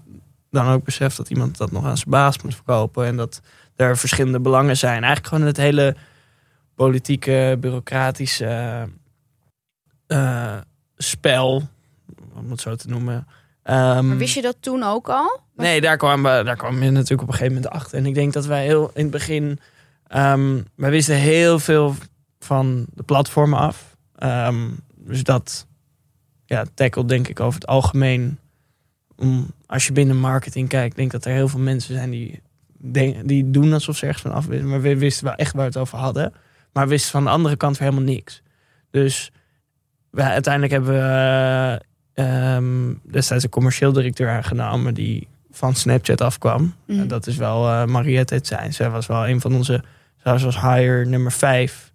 [0.54, 3.06] dan ook beseft dat iemand dat nog aan zijn baas moet verkopen.
[3.06, 3.40] En dat
[3.76, 5.02] er verschillende belangen zijn.
[5.02, 5.96] Eigenlijk gewoon het hele
[6.74, 8.88] politieke, bureaucratische
[10.06, 10.56] eh,
[10.96, 11.62] spel,
[12.34, 13.26] om het zo te noemen.
[13.62, 15.40] Ehm, Maar wist je dat toen ook al?
[15.56, 17.98] Nee, daar kwam, daar kwam je natuurlijk op een gegeven moment achter.
[17.98, 19.58] En ik denk dat wij heel in het begin.
[20.06, 21.94] ehm wij wisten heel veel
[22.38, 23.96] van de platformen af.
[24.16, 25.66] Ehm, dus dat
[26.46, 28.38] ja, tackle denk ik over het algemeen.
[29.16, 32.42] Om, als je binnen marketing kijkt, denk ik dat er heel veel mensen zijn die,
[32.92, 34.68] denk, die doen alsof ze ergens van af wisten.
[34.68, 36.32] Maar we wisten wel echt waar we het over hadden.
[36.72, 38.42] Maar we wisten van de andere kant weer helemaal niks.
[38.90, 39.32] Dus
[40.10, 41.80] wij, uiteindelijk hebben we
[42.14, 46.74] ehm, destijds een commercieel directeur aangenomen die van Snapchat afkwam.
[46.86, 47.00] Mhm.
[47.00, 48.72] En dat is wel eh Mariette het zijn.
[48.72, 49.82] Zij was wel een van onze,
[50.22, 51.92] zij was hire nummer vijf.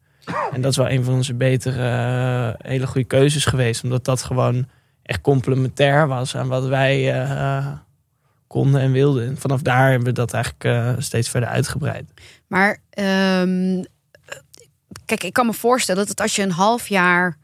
[0.52, 3.84] En dat is wel een van onze betere, eh, hele goede keuzes geweest.
[3.84, 4.68] Omdat dat gewoon
[5.04, 7.68] echt complementair was aan wat wij eh,
[8.50, 9.28] konden en wilden.
[9.28, 12.12] En vanaf daar hebben we dat eigenlijk eh, steeds verder uitgebreid.
[12.48, 13.84] Maar ehm,
[15.06, 17.38] kijk, ik kan me voorstellen dat als je een half jaar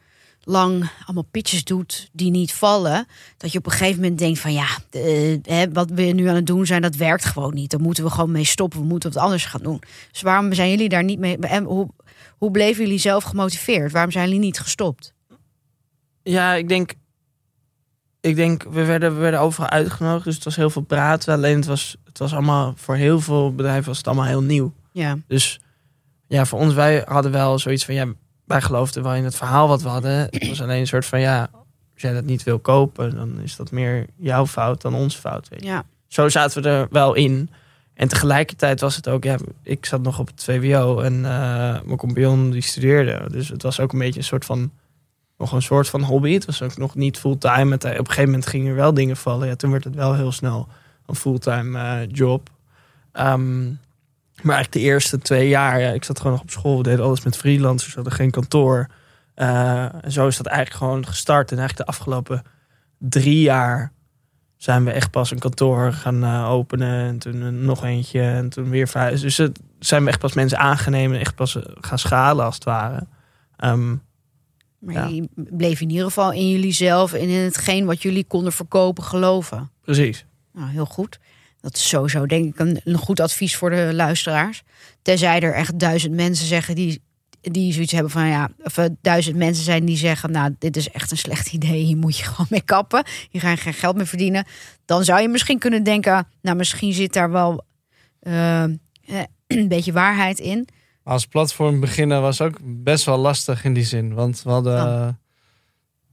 [0.44, 4.54] lang allemaal pitches doet die niet vallen, dat je op een gegeven moment denkt van
[4.54, 4.68] ja,
[5.42, 7.72] hè, wat we nu aan het doen zijn, dat werkt gewoon niet.
[7.72, 8.80] Daar moeten we gewoon mee stoppen.
[8.80, 9.82] We moeten wat anders gaan doen.
[10.12, 11.38] Dus waarom zijn jullie daar niet mee?
[11.38, 11.88] En hoe,
[12.38, 13.92] hoe bleven jullie zelf gemotiveerd?
[13.92, 15.14] Waarom zijn jullie niet gestopt?
[16.24, 16.94] Ja, ik denk.
[18.26, 20.26] Ik denk, we werden, we werden overal uitgenodigd.
[20.26, 21.34] Dus het was heel veel praten.
[21.34, 24.74] Alleen het was, het was allemaal voor heel veel bedrijven was het allemaal heel nieuw.
[24.92, 25.60] Ja, Dus
[26.28, 28.06] ja, voor ons, wij hadden wel zoiets van ja,
[28.46, 30.12] wij geloofden wel in het verhaal wat we hadden.
[30.12, 31.50] Het was alleen een soort van ja,
[31.94, 35.50] als jij dat niet wil kopen, dan is dat meer jouw fout dan onze fout.
[35.50, 35.68] Weet je.
[35.68, 37.50] ja, Zo zaten we er wel in.
[37.94, 41.98] En tegelijkertijd was het ook, ja, ik zat nog op het VWO en eh, mijn
[41.98, 43.26] compagnon die studeerde.
[43.32, 44.72] Dus het was ook een beetje een soort van,
[45.38, 46.34] nog een soort van hobby.
[46.34, 47.76] Het was ook nog niet fulltime.
[47.76, 49.48] Op een gegeven moment gingen er wel dingen vallen.
[49.48, 50.68] Ja, toen werd het wel heel snel
[51.06, 52.50] een fulltime eh, job.
[53.12, 53.64] Ehm,
[54.42, 56.78] maar eigenlijk de eerste twee jaar, ja, ik zat gewoon nog op school.
[56.78, 58.88] We deden alles met freelancers, we hadden geen kantoor.
[59.34, 61.52] Eh, en zo is dat eigenlijk gewoon gestart.
[61.52, 62.44] En eigenlijk de afgelopen
[62.98, 63.92] drie jaar
[64.58, 67.08] zijn we echt pas een kantoor gaan eh, openen.
[67.08, 68.92] En toen nog eentje en toen weer.
[69.10, 72.64] Dus het zijn we echt pas mensen aangenemen en echt pas gaan schalen als het
[72.64, 73.08] ware.
[73.58, 73.96] Ehm,
[74.86, 75.08] maar Ja.
[75.08, 79.04] je bleef in ieder geval in jullie zelf en in hetgeen wat jullie konden verkopen
[79.04, 79.72] geloven.
[79.82, 80.26] precies.
[80.54, 81.20] Nou, heel goed.
[81.62, 84.64] Dat is sowieso denk ik een, een goed advies voor de luisteraars.
[85.02, 87.02] Tenzij er echt duizend mensen zeggen die,
[87.42, 90.90] die zoiets hebben van ja, of eh, duizend mensen zijn die zeggen, nou, dit is
[90.90, 93.04] echt een slecht idee, hier moet je gewoon mee kappen.
[93.30, 94.46] Hier ga je geen geld meer verdienen.
[94.86, 97.64] Dan zou je misschien kunnen denken, nou, misschien zit daar wel
[98.20, 98.70] eh, eh,
[99.48, 100.68] een beetje waarheid in.
[101.06, 104.14] Als platform beginnen was ook best wel lastig in die zin.
[104.14, 105.20] Want we hadden.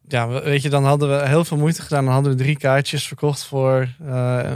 [0.09, 2.05] Ja, we- weet je, dan hadden we heel veel moeite gedaan.
[2.05, 4.53] Dan hadden we drie kaartjes verkocht voor eh,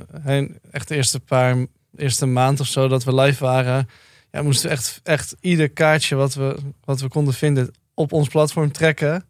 [0.71, 3.89] echt de eerste paar, eerste maand of zo dat we live waren.
[4.33, 8.29] Ja, moesten we echt, echt ieder kaartje wat we, wat we konden vinden op ons
[8.29, 9.25] platform trekken.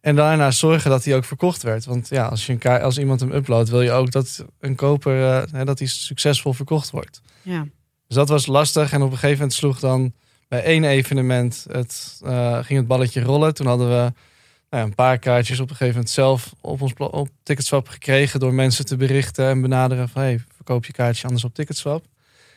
[0.00, 1.84] En daarna zorgen dat die ook verkocht werd.
[1.84, 4.74] Want ja, als, je een kaart, als iemand hem uploadt, wil je ook dat een
[4.74, 7.20] koper eh, hè, dat die succesvol verkocht wordt.
[7.42, 7.66] Ja.
[8.06, 8.92] Dus dat was lastig.
[8.92, 10.12] En op een gegeven moment sloeg dan
[10.48, 13.54] bij één evenement het, eh, ging het balletje rollen.
[13.54, 14.12] Toen hadden we
[14.70, 18.40] nou ja, een paar kaartjes op een gegeven moment zelf op ons op Ticketswap gekregen
[18.40, 22.04] door mensen te berichten en benaderen van hey, verkoop je kaartje anders op Ticketswap.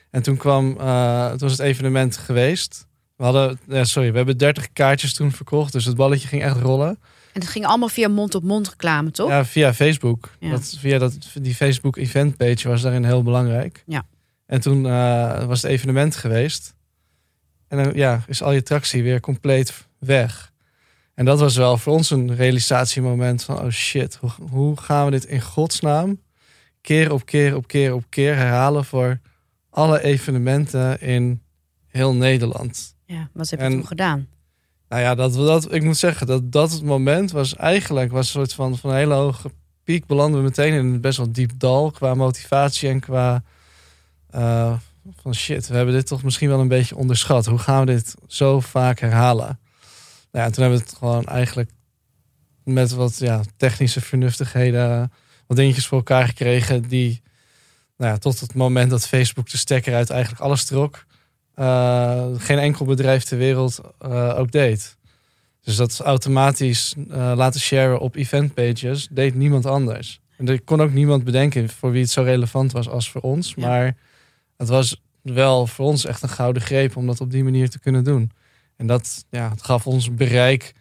[0.10, 2.88] En toen kwam, eh, toen was het evenement geweest.
[3.16, 6.58] We hadden, ja, sorry, we hebben 30 kaartjes toen verkocht, dus het balletje ging echt
[6.58, 7.00] rollen.
[7.34, 9.30] En het ging allemaal via mond-op-mond reclame, toch?
[9.30, 10.30] Ja, via Facebook.
[10.40, 10.50] Ja.
[10.50, 13.84] Dat, via dat, die Facebook event page was daarin heel belangrijk.
[13.86, 14.06] Ja.
[14.46, 16.76] En toen eh, was het evenement geweest.
[17.72, 20.52] En dan ja, is al je tractie weer compleet weg.
[21.14, 23.60] En dat was wel voor ons een realisatiemoment van...
[23.60, 26.22] oh shit, hoe, hoe gaan we dit in godsnaam
[26.82, 28.86] keer op keer op keer op keer herhalen...
[28.86, 29.20] voor
[29.70, 31.42] alle evenementen in
[31.88, 32.96] heel Nederland.
[33.06, 34.28] Ja, wat heb je En- toen gedaan?
[34.90, 38.32] Nou ja, dat, dat, ik moet zeggen dat dat het moment was eigenlijk was een
[38.32, 39.52] soort van, van een hele hoge
[39.84, 43.44] piek belanden we meteen in een best wel diep dal qua motivatie en qua
[44.36, 44.74] uh,
[45.16, 47.46] van shit, we hebben dit toch misschien wel een beetje onderschat.
[47.46, 49.60] Hoe gaan we dit zo vaak herhalen?
[50.32, 51.70] Nou ja, toen hebben we het gewoon eigenlijk
[52.64, 55.12] met wat ja, technische vernuftigheden,
[55.48, 57.22] wat dingetjes voor elkaar gekregen die
[57.98, 61.06] nou ja, tot het moment dat Facebook de stekker uit eigenlijk alles trok,
[61.56, 64.98] uh, geen enkel bedrijf ter wereld uh, ook deed.
[65.62, 70.20] Dus dat automatisch uh, laten sharen op eventpages deed niemand anders.
[70.38, 73.56] En er kon ook niemand bedenken voor wie het zo relevant was als voor ons.
[73.56, 73.96] Maar
[74.62, 77.80] het was wel voor ons echt een gouden greep om dat op die manier te
[77.80, 78.32] kunnen doen.
[78.76, 80.74] En dat ja, het gaf ons bereik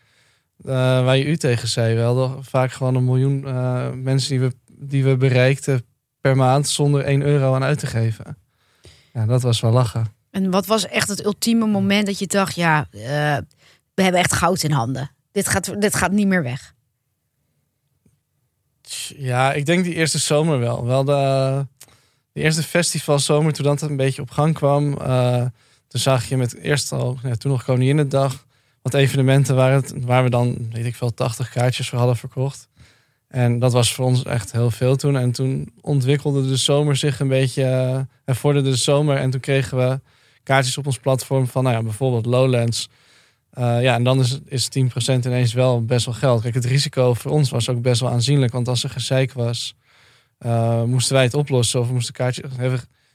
[0.65, 1.95] uh, waar je u tegen zei.
[1.95, 5.85] We hadden vaak gewoon een miljoen uh, mensen die we, die we bereikten
[6.21, 8.39] per maand zonder 1 euro aan uit te geven.
[9.13, 10.07] Ja, dat was wel lachen.
[10.31, 13.03] En wat was echt het ultieme moment dat je dacht, ja, uh,
[13.95, 15.11] we hebben echt goud in handen.
[15.33, 16.75] Dit gaat, dit gaat niet meer weg.
[19.17, 20.85] Ja, ik denk die eerste zomer wel.
[20.85, 21.67] Wel de,
[22.33, 24.99] de eerste festivalzomer, toen dat een beetje op gang kwam.
[25.01, 25.45] Uh,
[25.89, 28.47] toen zag je met eerst al, ja, toen nog Koninginnedag,
[28.83, 32.69] wat evenementen waar, waar we dan, weet ik veel, 80 kaartjes voor hadden verkocht.
[33.29, 35.17] En dat was voor ons echt heel veel toen.
[35.17, 39.17] En toen ontwikkelde de zomer zich een beetje, uh, en vorderde de zomer.
[39.17, 40.01] En toen kregen we
[40.43, 42.89] kaartjes op ons platform van, nou ja, bijvoorbeeld Lowlands.
[43.59, 46.43] Uh, ja, en dan is, is 10% ineens wel best wel geld.
[46.43, 48.53] Kijk, het risico voor ons was ook best wel aanzienlijk.
[48.53, 49.75] Want als er gezeik was,
[50.47, 51.81] uh, moesten wij het oplossen.
[51.81, 52.43] Of moesten kaartje.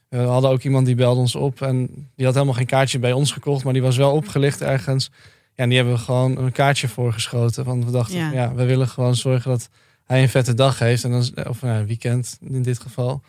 [0.09, 1.61] We hadden ook iemand die belde ons op.
[1.61, 3.63] En die had helemaal geen kaartje bij ons gekocht.
[3.63, 5.11] Maar die was wel opgelicht ergens.
[5.55, 7.63] Ja, en die hebben we gewoon een kaartje voorgeschoten.
[7.63, 8.31] Want we dachten, ja.
[8.31, 9.69] ja, we willen gewoon zorgen dat
[10.05, 11.03] hij een vette dag heeft.
[11.03, 13.21] En dan, of nou, een weekend in dit geval.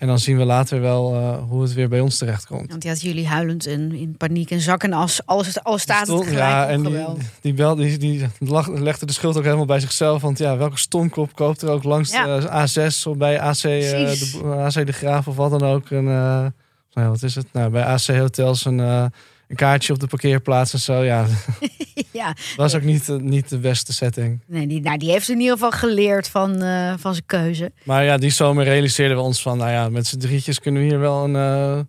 [0.00, 2.68] En dan zien we later wel uh, hoe het weer bij ons terecht komt.
[2.68, 5.20] Want die had jullie huilend en in paniek en zak en as.
[5.26, 6.48] Alles, alles staat Stond, tegelijk.
[6.48, 7.06] Ja, en die,
[7.40, 8.28] die, bel, die, die
[8.74, 10.22] legde de schuld ook helemaal bij zichzelf.
[10.22, 12.40] Want ja, welke stomkop koopt er ook langs ja.
[12.40, 15.90] de A6 of bij AC, uh, de, AC de Graaf of wat dan ook.
[15.90, 16.46] En, uh,
[16.92, 17.46] nou, wat is het?
[17.52, 19.10] Nou, bij AC Hotels een,
[19.50, 21.02] een kaartje op de parkeerplaats en zo.
[21.02, 21.26] Ja,
[22.12, 22.34] ja.
[22.56, 24.40] was ook niet, niet de beste setting.
[24.46, 27.72] Nee, die, nou, die heeft in ieder geval geleerd van, uh, van zijn keuze.
[27.82, 30.88] Maar ja, die zomer realiseerden we ons van, nou ja, met z'n drietjes kunnen we
[30.88, 31.80] hier wel een, uh,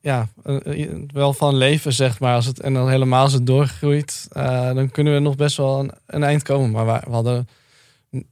[0.00, 2.34] ja, een, wel van leven, zeg maar.
[2.34, 5.80] Als het, en dan helemaal als het doorgroeit, uh, dan kunnen we nog best wel
[5.80, 6.70] een, een eind komen.
[6.70, 7.48] Maar we, we hadden,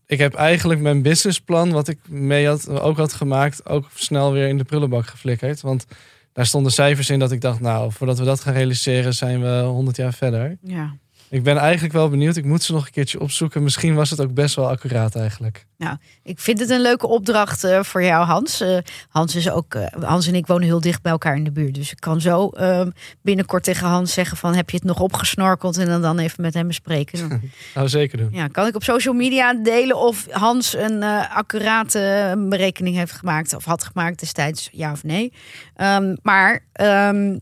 [0.07, 4.49] ik heb eigenlijk mijn businessplan, wat ik mee had, ook had gemaakt, ook snel weer
[4.49, 5.61] in de prullenbak geflikkerd.
[5.61, 5.87] Want
[6.37, 9.62] daar stonden cijfers in dat ik dacht, nou, voordat we dat gaan realiseren, zijn we
[9.62, 10.57] 100 jaar verder.
[10.61, 10.96] Ja.
[11.31, 12.37] Ik ben eigenlijk wel benieuwd.
[12.37, 13.62] Ik moet ze nog een keertje opzoeken.
[13.62, 15.67] Misschien was het ook best wel accuraat eigenlijk.
[15.77, 18.62] Nou, ik vind het een leuke opdracht uh, voor jou, Hans.
[18.62, 21.51] Uh, Hans, is ook, uh, Hans en ik wonen heel dicht bij elkaar in de
[21.51, 21.75] buurt.
[21.75, 22.91] Dus ik kan zo ehm,
[23.23, 24.55] binnenkort tegen Hans zeggen van...
[24.55, 27.29] heb je het nog opgesnorkeld en dan, dan even met hem bespreken.
[27.29, 27.41] Dan,
[27.75, 28.29] nou, zeker doen.
[28.33, 33.55] Ja, kan ik op social media delen of Hans een accurate berekening heeft gemaakt...
[33.55, 35.33] of had gemaakt destijds, ja of nee.
[35.77, 37.41] Um, maar um,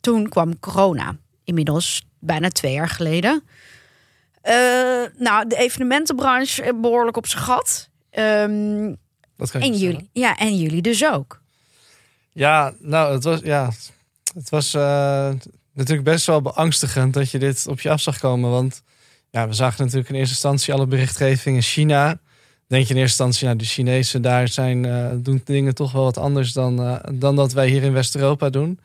[0.00, 1.16] toen kwam corona.
[1.44, 3.42] Inmiddels bijna twee jaar geleden.
[4.44, 4.52] Uh,
[5.18, 7.88] nou, de evenementenbranche behoorlijk op zijn gat.
[8.18, 8.96] Um,
[9.36, 11.42] dat kan en jullie, ja, en jullie dus ook.
[12.32, 13.70] Ja, nou, het was, ja,
[14.34, 14.82] het was uh,
[15.72, 18.50] natuurlijk best wel beangstigend dat je dit op je af zag komen.
[18.50, 18.82] Want
[19.30, 22.18] ja, we zagen natuurlijk in eerste instantie alle berichtgeving in China.
[22.66, 26.02] Denk je in eerste instantie, nou, de Chinezen daar zijn, uh, doen dingen toch wel
[26.02, 28.80] wat anders dan, dan dat wij hier in West-Europa doen.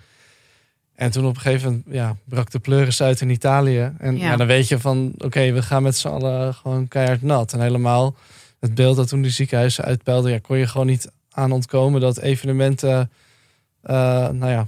[0.95, 3.91] En toen op een gegeven moment ja, brak de pleuris uit in Italië.
[3.97, 4.29] En ja.
[4.29, 7.53] Ja, dan weet je van, oké, okay, we gaan met z'n allen gewoon keihard nat.
[7.53, 8.15] En helemaal
[8.59, 10.31] het beeld dat toen de ziekenhuizen uitpeilden...
[10.31, 13.11] Ja, kon je gewoon niet aan ontkomen dat evenementen
[13.83, 13.91] uh,
[14.29, 14.67] nou ja,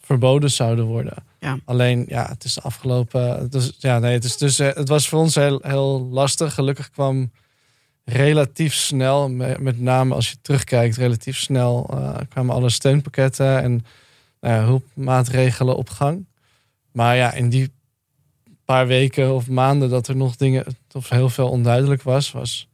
[0.00, 1.14] verboden zouden worden.
[1.40, 1.58] Ja.
[1.64, 3.38] Alleen, ja, het is afgelopen...
[3.38, 6.54] Het, is, ja, nee, het, is dus, het was voor ons heel, heel lastig.
[6.54, 7.30] Gelukkig kwam
[8.04, 9.28] relatief snel,
[9.58, 10.96] met name als je terugkijkt...
[10.96, 13.84] relatief snel uh, kwamen alle steunpakketten en
[14.40, 16.26] uh, hulpmaatregelen op gang.
[16.92, 17.72] Maar ja, in die
[18.64, 22.68] paar weken of maanden dat er nog dingen of heel veel onduidelijk was, was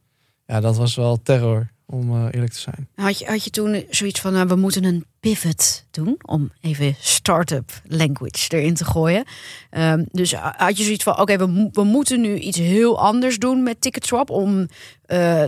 [0.45, 2.87] ja, dat was wel terror, om uh, eerlijk te zijn.
[2.95, 6.95] Had je, had je toen zoiets van, uh, we moeten een pivot doen, om even
[6.99, 9.23] start-up language erin te gooien.
[9.71, 13.63] Um, dus had je zoiets van, oké, we, we moeten nu iets heel anders doen
[13.63, 14.59] met Ticketswap om
[15.07, 15.43] uh,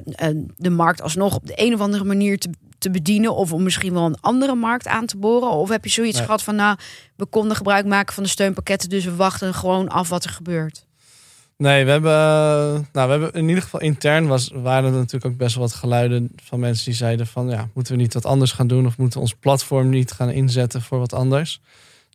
[0.56, 3.93] de markt alsnog op de een of andere manier te te bedienen of om misschien
[3.93, 5.49] wel een andere markt aan te boren?
[5.49, 6.25] Of heb je zoiets nee.
[6.25, 6.77] gehad van nou,
[7.15, 10.85] we konden gebruik maken van de steunpakketten, dus we wachten gewoon af wat er gebeurt?
[11.57, 12.11] Nee, we hebben,
[12.91, 15.73] nou, we hebben in ieder geval intern was, waren er natuurlijk ook best wel wat
[15.73, 18.97] geluiden van mensen die zeiden van ja, moeten we niet wat anders gaan doen of
[18.97, 21.61] moeten we ons platform niet gaan inzetten voor wat anders?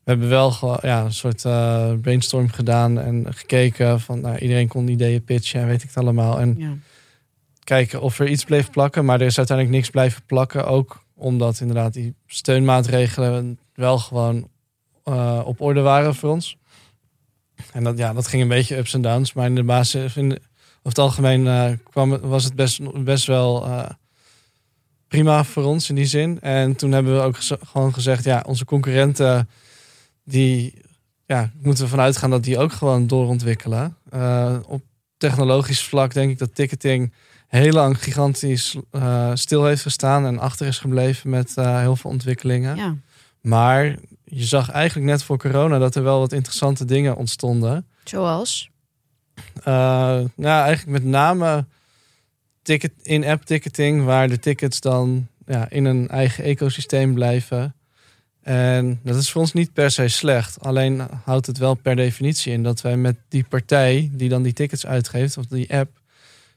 [0.04, 4.88] We hebben wel ja, een soort uh, brainstorm gedaan en gekeken van nou, iedereen kon
[4.88, 6.40] ideeën pitchen en weet ik het allemaal.
[6.40, 6.76] En ja
[7.64, 9.04] kijken of er iets bleef plakken.
[9.04, 10.66] Maar er is uiteindelijk niks blijven plakken.
[10.66, 14.48] Ook omdat inderdaad die steunmaatregelen wel gewoon
[15.04, 16.56] uh, op orde waren voor ons.
[17.72, 19.32] En dat, ja, dat ging een beetje ups en downs.
[19.32, 20.30] Maar in de basis, in
[20.84, 23.88] over het algemeen uh, kwam, was het best, best wel uh,
[25.08, 26.40] prima voor ons in die zin.
[26.40, 29.48] En toen hebben we ook gewoon gezegd, ja, onze concurrenten,
[30.24, 30.74] die
[31.26, 33.96] ja, moeten we vanuit gaan dat die ook gewoon doorontwikkelen.
[34.66, 34.82] Op
[35.16, 37.12] technologisch vlak denk ik dat ticketing
[37.60, 42.10] heel lang gigantisch uh, stil heeft gestaan en achter is gebleven met uh, heel veel
[42.10, 42.76] ontwikkelingen.
[42.76, 42.96] Ja.
[43.40, 43.84] Maar
[44.24, 47.86] je zag eigenlijk net voor corona dat er wel wat interessante dingen ontstonden.
[48.04, 48.70] Zoals?
[49.64, 51.66] nou, eigenlijk met name
[52.62, 57.74] ticket, in-app ticketing, waar de tickets dan ja, in een eigen ecosysteem blijven.
[58.42, 60.60] En dat is voor ons niet per se slecht.
[60.60, 64.52] Alleen houdt het wel per definitie in dat wij met die partij die dan die
[64.52, 66.00] tickets uitgeeft, of die app,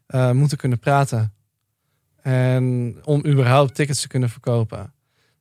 [0.07, 1.33] uh, moeten kunnen praten.
[2.21, 4.93] En om überhaupt tickets te kunnen verkopen.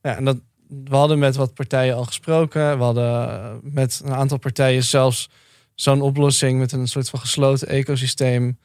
[0.03, 0.37] Ja, en dat,
[0.69, 2.79] we hadden met wat partijen al gesproken.
[2.79, 5.31] We hadden met een aantal partijen zelfs
[5.75, 8.59] zo'n oplossing met een soort van gesloten ecosysteem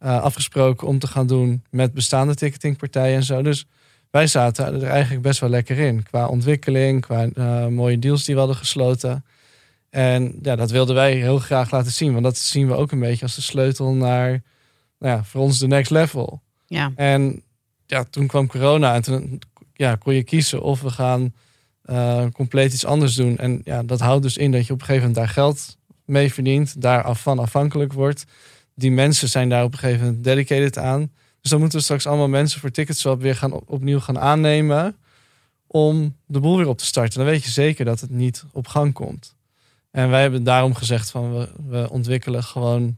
[0.00, 3.42] uh, afgesproken om te gaan doen met bestaande ticketingpartijen en zo.
[3.42, 3.66] Dus
[4.10, 6.02] wij zaten er eigenlijk best wel lekker in.
[6.02, 7.28] Qua ontwikkeling, qua
[7.68, 9.24] mooie deals die we hadden gesloten.
[9.90, 12.12] En ja, dat wilden wij heel graag laten zien.
[12.12, 14.42] Want dat zien we ook een beetje als de sleutel naar,
[15.04, 16.42] nou ja, voor ons de next level.
[16.66, 16.92] Ja.
[16.96, 17.42] En
[17.86, 19.40] ja, toen kwam corona en toen
[19.72, 21.34] ja, kon je kiezen of we gaan
[21.84, 23.38] uh, compleet iets anders doen.
[23.38, 26.32] En ja, dat houdt dus in dat je op een gegeven moment daar geld mee
[26.32, 28.24] verdient, daar af van afhankelijk wordt.
[28.74, 31.10] Die mensen zijn daar op een gegeven moment dedicated aan.
[31.40, 34.96] Dus dan moeten we straks allemaal mensen voor Ticketswap weer gaan opnieuw gaan aannemen
[35.66, 37.18] om de boel weer op te starten.
[37.18, 39.34] Dan weet je zeker dat het niet op gang komt.
[39.90, 42.96] En wij hebben daarom gezegd van we, we ontwikkelen gewoon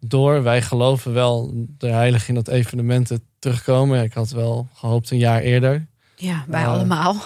[0.00, 0.42] door.
[0.42, 4.02] Wij geloven wel er heilig in dat evenementen terugkomen.
[4.02, 5.86] Ik had wel gehoopt een jaar eerder.
[6.16, 7.16] Ja, wij uh, allemaal.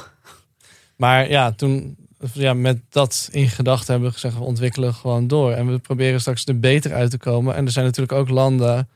[0.96, 1.96] Maar ja, toen
[2.32, 5.52] ja, met dat in gedachten hebben we gezegd, we ontwikkelen gewoon door.
[5.52, 7.54] En we proberen straks er beter uit te komen.
[7.54, 8.88] En er zijn natuurlijk ook landen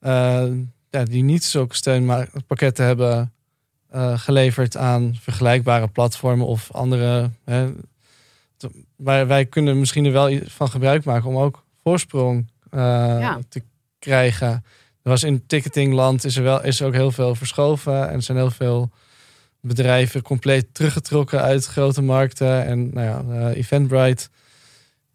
[0.00, 0.44] uh,
[0.90, 3.32] ja, die niet zulke steunpakketten hebben
[3.94, 7.30] uh, geleverd aan vergelijkbare platformen of andere.
[7.44, 7.70] Hè,
[8.96, 13.38] wij, wij kunnen misschien er wel van gebruik maken om ook voorsprong ja.
[13.48, 13.62] te
[13.98, 14.48] krijgen.
[15.02, 18.22] Er was in ticketingland is er wel is er ook heel veel verschoven en er
[18.22, 18.90] zijn heel veel
[19.62, 22.64] bedrijven compleet teruggetrokken uit grote markten.
[22.64, 24.28] En nou ja, uh, Eventbrite,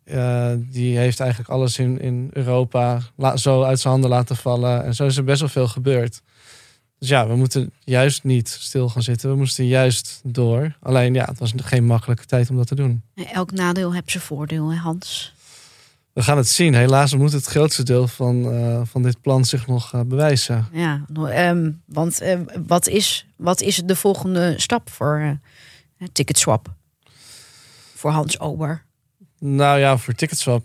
[0.06, 3.02] uh, die heeft eigenlijk alles in, in Europa
[3.36, 4.84] zo uit zijn handen laten vallen.
[4.84, 6.22] En zo is er best wel veel gebeurd.
[7.00, 9.30] Dus ja, we moeten juist niet stil gaan zitten.
[9.30, 10.78] We moesten juist door.
[10.80, 13.04] Alleen ja, het was geen makkelijke tijd om dat te doen.
[13.16, 15.36] Elk nadeel heeft zijn voordeel, hè Hans?
[16.18, 16.74] We gaan het zien.
[16.74, 20.68] Helaas moet het grootste deel van, uh, van dit plan zich nog uh, bewijzen.
[20.72, 21.06] Ja,
[21.50, 25.40] um, want uh, wat, is, wat is de volgende stap voor
[26.12, 26.74] Ticketswap?
[27.96, 28.84] Voor Hans Ober?
[29.40, 30.64] Nou ja, voor Ticketswap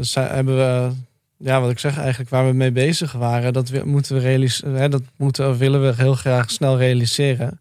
[0.00, 0.90] zijn, hebben we,
[1.36, 4.90] ja, wat ik zeg eigenlijk, waar we mee bezig waren, dat we, moeten we realiseren.
[4.90, 7.60] Dat moeten, willen we heel graag snel realiseren.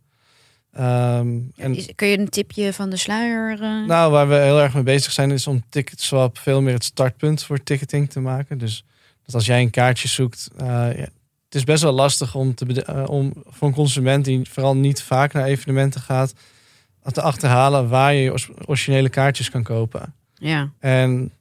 [0.79, 3.51] Um, en, is, kun je een tipje van de sluier?
[3.51, 3.87] Uh...
[3.87, 7.43] Nou, waar we heel erg mee bezig zijn, is om Ticketswap veel meer het startpunt
[7.43, 8.57] voor ticketing te maken.
[8.57, 8.85] Dus
[9.25, 11.07] dat als jij een kaartje zoekt, uh, ja,
[11.45, 15.01] het is best wel lastig om, te, uh, om voor een consument die vooral niet
[15.01, 16.33] vaak naar evenementen gaat,
[17.11, 20.13] te achterhalen waar je originele kaartjes kan kopen.
[20.33, 20.71] Ja.
[20.79, 21.31] En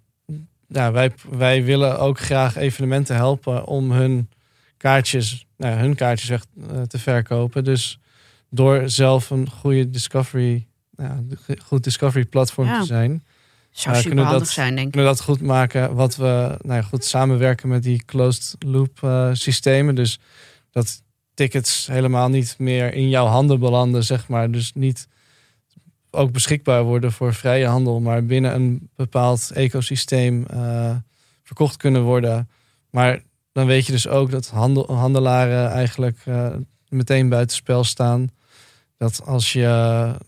[0.69, 4.29] ja, wij, wij willen ook graag evenementen helpen om hun
[4.77, 6.45] kaartjes, nou, hun kaartjes weg
[6.87, 7.65] te verkopen.
[7.65, 7.99] Dus
[8.51, 11.23] door zelf een goede discovery, ja,
[11.65, 12.81] goed discovery platform ja.
[12.81, 13.25] te zijn.
[13.71, 14.93] Zou uh, kunnen dat, zijn, denk ik.
[14.93, 15.95] Kunnen dat goed maken.
[15.95, 19.95] Wat we nou ja, goed samenwerken met die closed loop uh, systemen.
[19.95, 20.19] Dus
[20.71, 21.03] dat
[21.35, 24.51] tickets helemaal niet meer in jouw handen belanden, zeg maar.
[24.51, 25.09] Dus niet
[26.11, 30.97] ook beschikbaar worden voor vrije handel, maar binnen een bepaald ecosysteem uh,
[31.43, 32.51] verkocht kunnen worden.
[32.91, 36.19] Maar dan weet je dus ook dat handel, handelaren eigenlijk
[36.89, 38.31] meteen buitenspel staan
[39.01, 39.67] dat als je,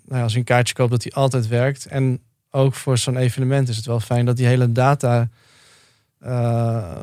[0.05, 1.87] nou als je een kaartje koopt, dat die altijd werkt.
[1.87, 2.21] En
[2.51, 5.29] ook voor zo'n evenement is het wel fijn dat die hele data,
[6.23, 6.99] uh,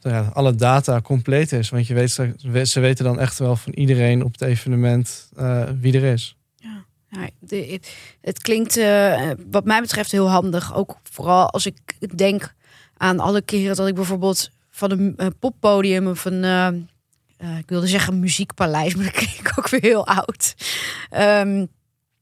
[0.00, 1.68] ja, alle data compleet is.
[1.68, 5.94] Want je weet, ze weten dan echt wel van iedereen op het evenement uh, wie
[5.94, 6.36] er is.
[6.56, 7.80] Ja, de,
[8.20, 10.74] het klinkt uh, wat mij betreft heel handig.
[10.74, 12.54] Ook vooral als ik denk
[12.96, 16.88] aan alle keren dat ik bijvoorbeeld van een poppodium of een
[17.38, 20.54] uh, ik wilde zeggen muziekpaleis, maar dat ik ook weer heel oud.
[21.10, 21.68] Um,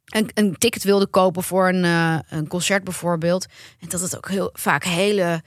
[0.06, 3.46] een, een, ticket wilde kopen voor een, uh, een concert bijvoorbeeld.
[3.80, 5.42] En dat het ook heel vaak hele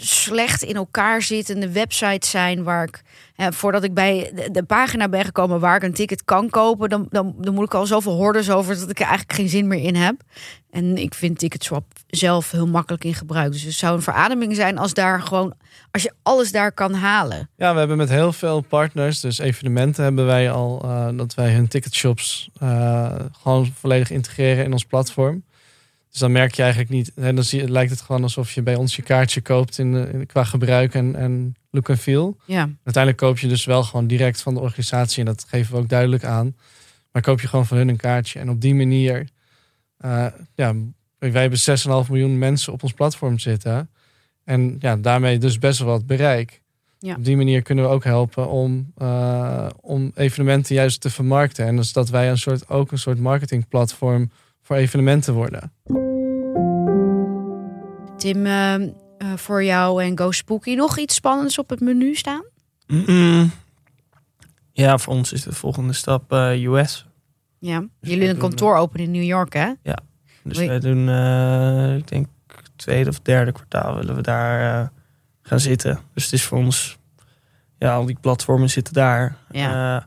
[0.00, 3.02] slecht in elkaar zittende websites zijn waar ik
[3.50, 7.34] voordat ik bij de, pagina ben gekomen waar ik een ticket kan kopen, dan, dan,
[7.54, 10.14] moet ik al zoveel hordes over dat ik er eigenlijk geen zin meer in heb.
[10.70, 13.52] En ik vind Ticketswap zelf heel makkelijk in gebruik.
[13.52, 15.54] Dus het zou een verademing zijn als daar gewoon
[15.90, 17.48] als je alles daar kan halen.
[17.56, 21.52] Ja, we hebben met heel veel partners, dus evenementen hebben wij al eh, dat wij
[21.52, 25.42] hun ticketshops uh, gewoon volledig integreren in ons platform.
[26.10, 28.74] Dus dan merk je eigenlijk niet, hè, dan zie, lijkt het gewoon alsof je bij
[28.74, 32.36] ons je kaartje koopt in, in qua gebruik en, en look en feel.
[32.44, 32.68] Ja.
[32.84, 35.88] Uiteindelijk koop je dus wel gewoon direct van de organisatie en dat geven we ook
[35.88, 36.56] duidelijk aan.
[37.12, 39.28] Maar koop je gewoon van hun een kaartje en op die manier,
[40.04, 40.74] uh, ja,
[41.18, 41.58] wij hebben
[42.04, 43.90] 6,5 miljoen mensen op ons platform zitten.
[44.44, 46.60] En ja, daarmee dus best wel wat bereik.
[46.98, 47.14] Ja.
[47.14, 51.66] Op die manier kunnen we ook helpen om, uh, om evenementen juist te vermarkten.
[51.66, 54.30] En dus dat wij een soort, ook een soort marketingplatform
[54.68, 55.72] voor evenementen worden.
[58.16, 58.88] Tim, uh, uh,
[59.36, 62.44] voor jou en Go Spooky nog iets spannends op het menu staan?
[62.86, 63.50] Mm -mm.
[64.72, 67.06] Ja, voor ons is de volgende stap uh, US.
[67.58, 69.72] Ja, dus jullie een kantoor openen in New York, hè?
[69.82, 69.98] Ja,
[70.42, 72.26] dus wij doen, uh, ik denk,
[72.76, 74.88] tweede of derde kwartaal willen we daar uh,
[75.42, 75.98] gaan zitten.
[76.14, 76.98] Dus het is voor ons,
[77.78, 79.36] ja, al die platformen zitten daar.
[79.50, 79.96] Ja.
[79.96, 80.02] Uh,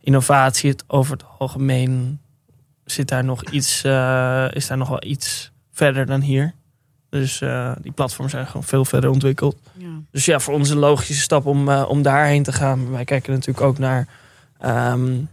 [0.00, 2.20] innovatie, het over het algemeen
[2.90, 6.54] zit daar nog iets, uh, is daar nog wel iets verder dan hier.
[7.10, 7.38] Dus
[7.80, 9.56] die platforms zijn gewoon veel verder ontwikkeld.
[9.72, 9.86] Ja.
[10.10, 12.82] Dus ja, voor ons een logische stap om, om daarheen te gaan.
[12.82, 14.08] Maar wij kijken natuurlijk ook naar.
[14.64, 15.28] Um,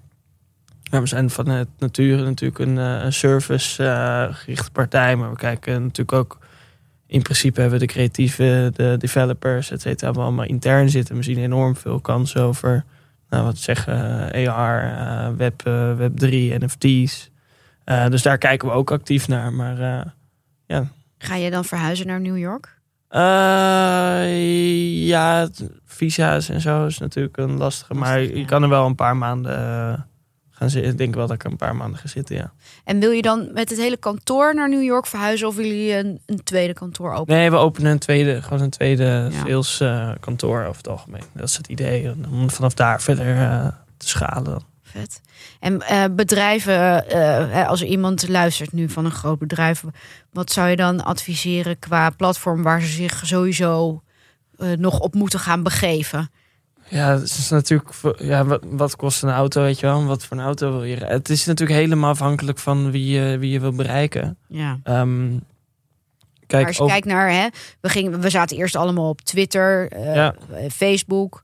[0.83, 3.83] ja, we zijn van het nature natuurlijk een, een service
[4.31, 5.15] gerichte partij.
[5.15, 6.37] Maar we kijken natuurlijk ook
[7.07, 11.15] in principe hebben we de creatieve, de developers, et cetera, allemaal intern zitten.
[11.15, 12.85] We zien enorm veel kansen over,
[13.29, 17.29] nou, wat zeggen, AR, Web, uh, Web 3, NFT's.
[17.89, 19.53] Uh, dus daar kijken we ook actief naar.
[19.53, 20.01] Maar uh,
[20.65, 20.87] ja.
[21.17, 22.75] Ga je dan verhuizen naar New York?
[25.05, 25.49] ja,
[25.85, 27.93] visa's en zo is natuurlijk een lastige.
[27.93, 30.07] Maar je kan er wel een paar maanden
[30.57, 30.91] gaan zitten.
[30.91, 32.51] Ik denk wel dat ik een paar maanden ga zitten, ja.
[32.83, 35.97] En wil je dan met het hele kantoor naar New York verhuizen of willen jullie
[35.97, 37.39] een, een tweede kantoor openen?
[37.39, 39.45] Nee, we openen een tweede, gewoon een tweede ja.
[39.45, 41.23] sales uh, kantoor over het algemeen.
[41.33, 42.13] Dat is het idee.
[42.31, 43.67] Om vanaf daar verder uh,
[43.97, 44.61] te schalen.
[44.99, 45.21] Vet.
[45.59, 47.07] En uh, bedrijven,
[47.67, 49.83] als er iemand luistert nu van een groot bedrijf,
[50.31, 54.01] wat zou je dan adviseren qua platform waar ze zich sowieso
[54.77, 56.29] nog op moeten gaan begeven?
[56.89, 57.89] Ja, het is natuurlijk.
[58.17, 60.05] Ja, wat, wat, kost een auto, weet je wel?
[60.05, 60.95] Wat voor een auto wil je?
[60.95, 64.37] Het is natuurlijk helemaal afhankelijk van wie je, wie je wil bereiken.
[64.47, 64.79] Ja.
[64.83, 65.43] Um,
[66.47, 66.93] kijk, maar als je over...
[66.93, 67.47] kijkt naar, hè,
[67.81, 70.35] we, gingen, we zaten eerst allemaal op Twitter, ja.
[70.71, 71.43] Facebook.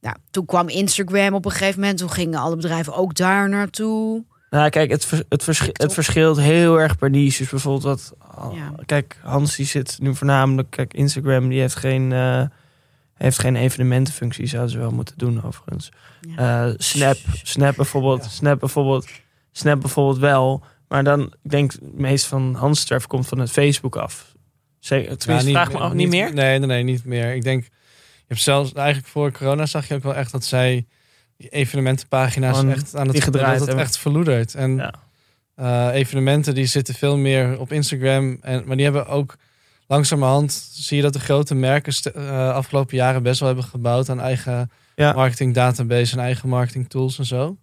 [0.00, 1.98] Nou, toen kwam Instagram op een gegeven moment.
[1.98, 4.24] Toen gingen alle bedrijven ook daar naartoe.
[4.50, 7.38] Nou, kijk, het, vers, het, het verschilt heel erg per niche.
[7.38, 8.14] Dus bijvoorbeeld dat.
[8.52, 8.74] Ja.
[8.86, 10.70] Kijk, Hans die zit nu voornamelijk.
[10.70, 12.10] Kijk, Instagram die heeft geen.
[12.10, 12.42] Uh,
[13.14, 15.92] heeft geen evenementenfunctie, zouden ze wel moeten doen overigens.
[16.20, 16.66] Ja.
[16.66, 18.28] Uh, Snap, Snap bijvoorbeeld, ja.
[18.28, 19.08] Snap bijvoorbeeld,
[19.52, 20.64] Snap bijvoorbeeld wel.
[20.88, 24.34] Maar dan, ik denk, het meest van Hans Treff komt van het Facebook af.
[24.78, 26.34] Zeker, tenminste, ja, niet, vraag me af, niet, meer?
[26.34, 27.34] Nee, nee, nee, niet meer.
[27.34, 27.68] Ik denk,
[28.34, 30.86] hebt zelfs, eigenlijk voor corona zag je ook wel echt dat zij
[31.36, 33.84] die evenementenpagina's Gewoon echt aan het gedraaid dat het hebben.
[33.84, 34.54] echt verloederd.
[34.54, 34.94] En Ja.
[35.56, 38.38] uh, evenementen die zitten veel meer op Instagram.
[38.40, 39.36] En, maar die hebben ook
[39.86, 44.20] langzamerhand zie je dat de grote merken uh, afgelopen jaren best wel hebben gebouwd aan
[44.20, 45.12] eigen Ja.
[45.12, 47.56] marketing database en eigen marketing tools en zo.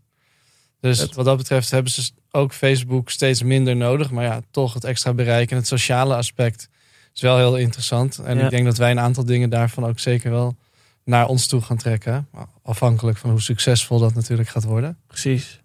[0.80, 4.11] Dus Het- wat dat betreft hebben ze ook Facebook steeds minder nodig.
[4.11, 6.70] Maar ja, toch het extra bereik en het sociale aspect
[7.18, 8.18] is wel heel interessant.
[8.18, 8.43] En Ja.
[8.43, 10.55] ik denk dat wij een aantal dingen daarvan ook zeker wel
[11.03, 12.28] naar ons toe gaan trekken.
[12.63, 14.97] Afhankelijk van hoe succesvol dat natuurlijk gaat worden.
[15.07, 15.61] Precies.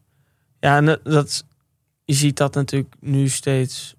[0.61, 1.45] Ja, en dat-
[2.05, 3.95] je ziet dat natuurlijk nu steeds.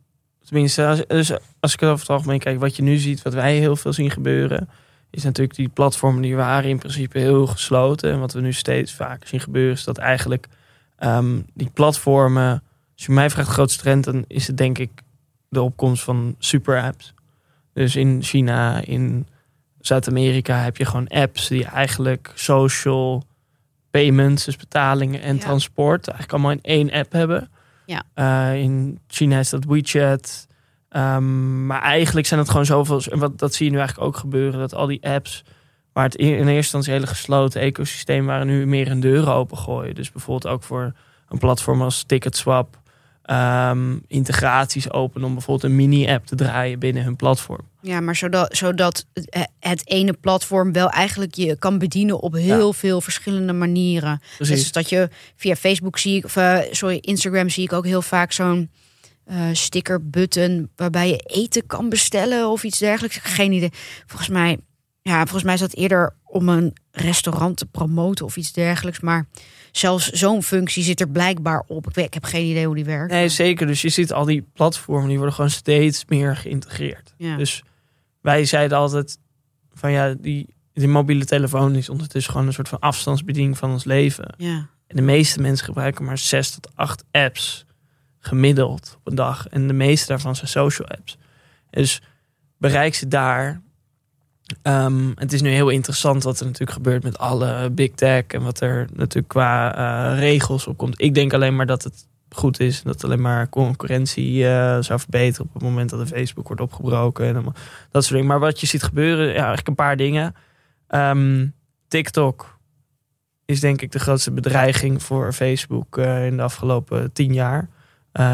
[0.45, 3.33] Tenminste, als, dus als ik het over het algemeen kijk, wat je nu ziet, wat
[3.33, 4.69] wij heel veel zien gebeuren,
[5.09, 8.11] is natuurlijk die platformen die waren in principe heel gesloten.
[8.11, 10.47] En wat we nu steeds vaker zien gebeuren, is dat eigenlijk
[10.97, 12.63] ehm, die platformen,
[12.95, 14.91] als je mij vraagt de grootste trend, dan is het denk ik
[15.49, 17.13] de opkomst van super apps.
[17.73, 19.27] Dus in China, in
[19.79, 23.23] Zuid-Amerika heb je gewoon apps die eigenlijk social
[23.91, 25.41] payments, dus betalingen en Ja.
[25.41, 27.49] transport, eigenlijk allemaal in één app hebben.
[27.85, 28.03] Ja.
[28.13, 30.47] Eh, in China is dat WeChat.
[30.89, 33.01] Ehm, maar eigenlijk zijn het gewoon zoveel.
[33.11, 34.59] En wat, dat zie je nu eigenlijk ook gebeuren.
[34.59, 35.43] Dat al die apps,
[35.93, 39.95] waar het in, in eerste instantie hele gesloten ecosysteem waren, nu meer een deuren opengooien.
[39.95, 40.93] Dus bijvoorbeeld ook voor
[41.29, 42.81] een platform als Ticketswap.
[43.23, 47.61] Ehm, integraties openen om bijvoorbeeld een mini-app te draaien binnen hun platform.
[47.81, 49.05] Ja, maar zodat, zodat
[49.59, 54.21] het- ene platform wel eigenlijk je kan bedienen op heel veel verschillende manieren.
[54.37, 54.55] Precies.
[54.59, 58.01] Dus dat je via Facebook zie ik, of eh, sorry, Instagram zie ik ook heel
[58.01, 58.69] vaak zo'n
[59.25, 63.17] eh, sticker button waarbij je eten kan bestellen of iets dergelijks.
[63.21, 63.71] Geen idee.
[64.05, 64.57] Volgens mij
[65.03, 68.99] ja, volgens mij is dat eerder om een restaurant te promoten of iets dergelijks.
[68.99, 69.25] Maar
[69.71, 71.87] zelfs zo'n functie zit er blijkbaar op.
[71.87, 73.11] Ik, weet, ik heb geen idee hoe die werkt.
[73.11, 73.67] Nee, zeker.
[73.67, 77.13] Dus je ziet al die platformen, die worden gewoon steeds meer geïntegreerd.
[77.17, 77.37] Ja.
[77.37, 77.63] Dus
[78.21, 79.17] wij zeiden altijd
[79.73, 83.83] van ja, die, die mobiele telefoon is ondertussen gewoon een soort van afstandsbediening van ons
[83.83, 84.33] leven.
[84.37, 84.71] ja.
[84.87, 87.65] En de meeste mensen gebruiken maar zes tot acht apps
[88.19, 89.47] gemiddeld op een dag.
[89.47, 91.17] En de meeste daarvan zijn social apps.
[91.69, 92.01] Dus
[92.57, 93.61] bereik ze daar.
[94.61, 98.43] Ehm, het is nu heel interessant wat er natuurlijk gebeurt met alle big tech en
[98.43, 101.01] wat er natuurlijk qua eh, regels op komt.
[101.01, 105.45] Ik denk alleen maar dat het goed is, dat alleen maar concurrentie eh, zou verbeteren
[105.45, 107.43] op het moment dat Facebook wordt opgebroken en
[107.91, 108.27] dat soort dingen.
[108.27, 110.35] Maar wat je ziet gebeuren, ja, eigenlijk een paar dingen.
[110.87, 111.47] Ehm,
[111.87, 112.57] TikTok
[113.45, 117.69] is denk ik de grootste bedreiging voor Facebook eh, in de afgelopen tien jaar.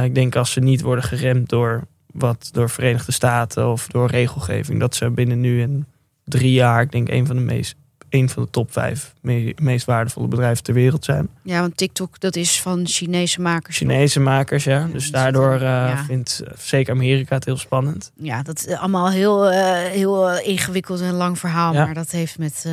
[0.03, 4.79] Ik denk als ze niet worden geremd door wat door Verenigde Staten of door regelgeving,
[4.79, 5.87] dat ze binnen nu en
[6.29, 7.75] drie jaar, ik denk een van de meest,
[8.09, 11.29] een van de top vijf me- meest waardevolle bedrijven ter wereld zijn.
[11.43, 13.77] ja, want TikTok dat is van Chinese makers.
[13.77, 14.79] Chinese makers, ja.
[14.79, 16.03] Ja, Dus daardoor zitten- eh, ja.
[16.05, 18.11] vindt eh, zeker Amerika het heel spannend.
[18.15, 21.73] Ja, dat is allemaal heel, eh, heel ingewikkeld en lang verhaal.
[21.73, 21.85] Ja.
[21.85, 22.65] Maar dat heeft met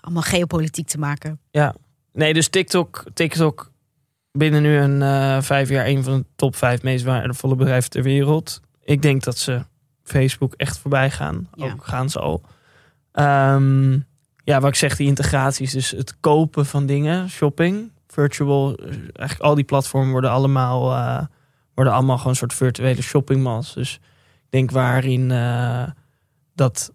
[0.00, 1.38] allemaal geopolitiek te maken.
[2.12, 3.70] Nee, dus TikTok, TikTok
[4.32, 8.60] binnen nu een vijf jaar een van de top vijf meest waardevolle bedrijven ter wereld.
[8.84, 9.64] Ik denk dat ze
[10.04, 11.48] Facebook echt voorbij gaan.
[11.54, 11.64] Ja.
[11.64, 12.42] Ook gaan ze al.
[13.14, 13.92] Ehm,
[14.44, 19.40] ja, wat ik zeg, die integraties, dus het kopen van dingen, shopping, virtual, eh, eigenlijk
[19.40, 21.26] al die platformen worden allemaal, eh,
[21.74, 23.74] worden allemaal gewoon een soort virtuele shoppingmalls.
[23.74, 25.82] Dus ik denk waarin eh,
[26.54, 26.92] dat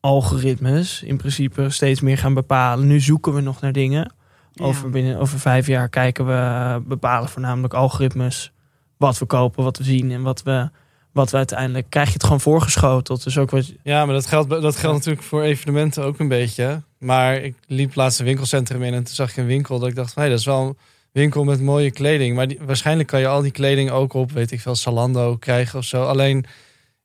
[0.00, 2.86] algoritmes in principe steeds meer gaan bepalen.
[2.86, 4.14] Nu zoeken we nog naar dingen.
[4.60, 8.52] Over, binnen, over vijf jaar kijken we, bepalen voornamelijk algoritmes
[8.96, 10.70] wat we kopen, wat we zien en wat we,
[11.16, 13.24] wat we uiteindelijk krijg je het gewoon voorgeschoteld.
[13.24, 16.82] Dus ook wat, Ja, maar dat geldt, dat geldt natuurlijk voor evenementen ook een beetje.
[16.98, 19.94] Maar ik liep laatst een winkelcentrum in en toen zag ik een winkel dat ik
[19.94, 20.76] dacht, hey, dat is wel een
[21.12, 22.36] winkel met mooie kleding.
[22.36, 25.78] Maar die, waarschijnlijk kan je al die kleding ook op, weet ik veel, Zalando krijgen
[25.78, 26.02] of zo.
[26.04, 26.44] Alleen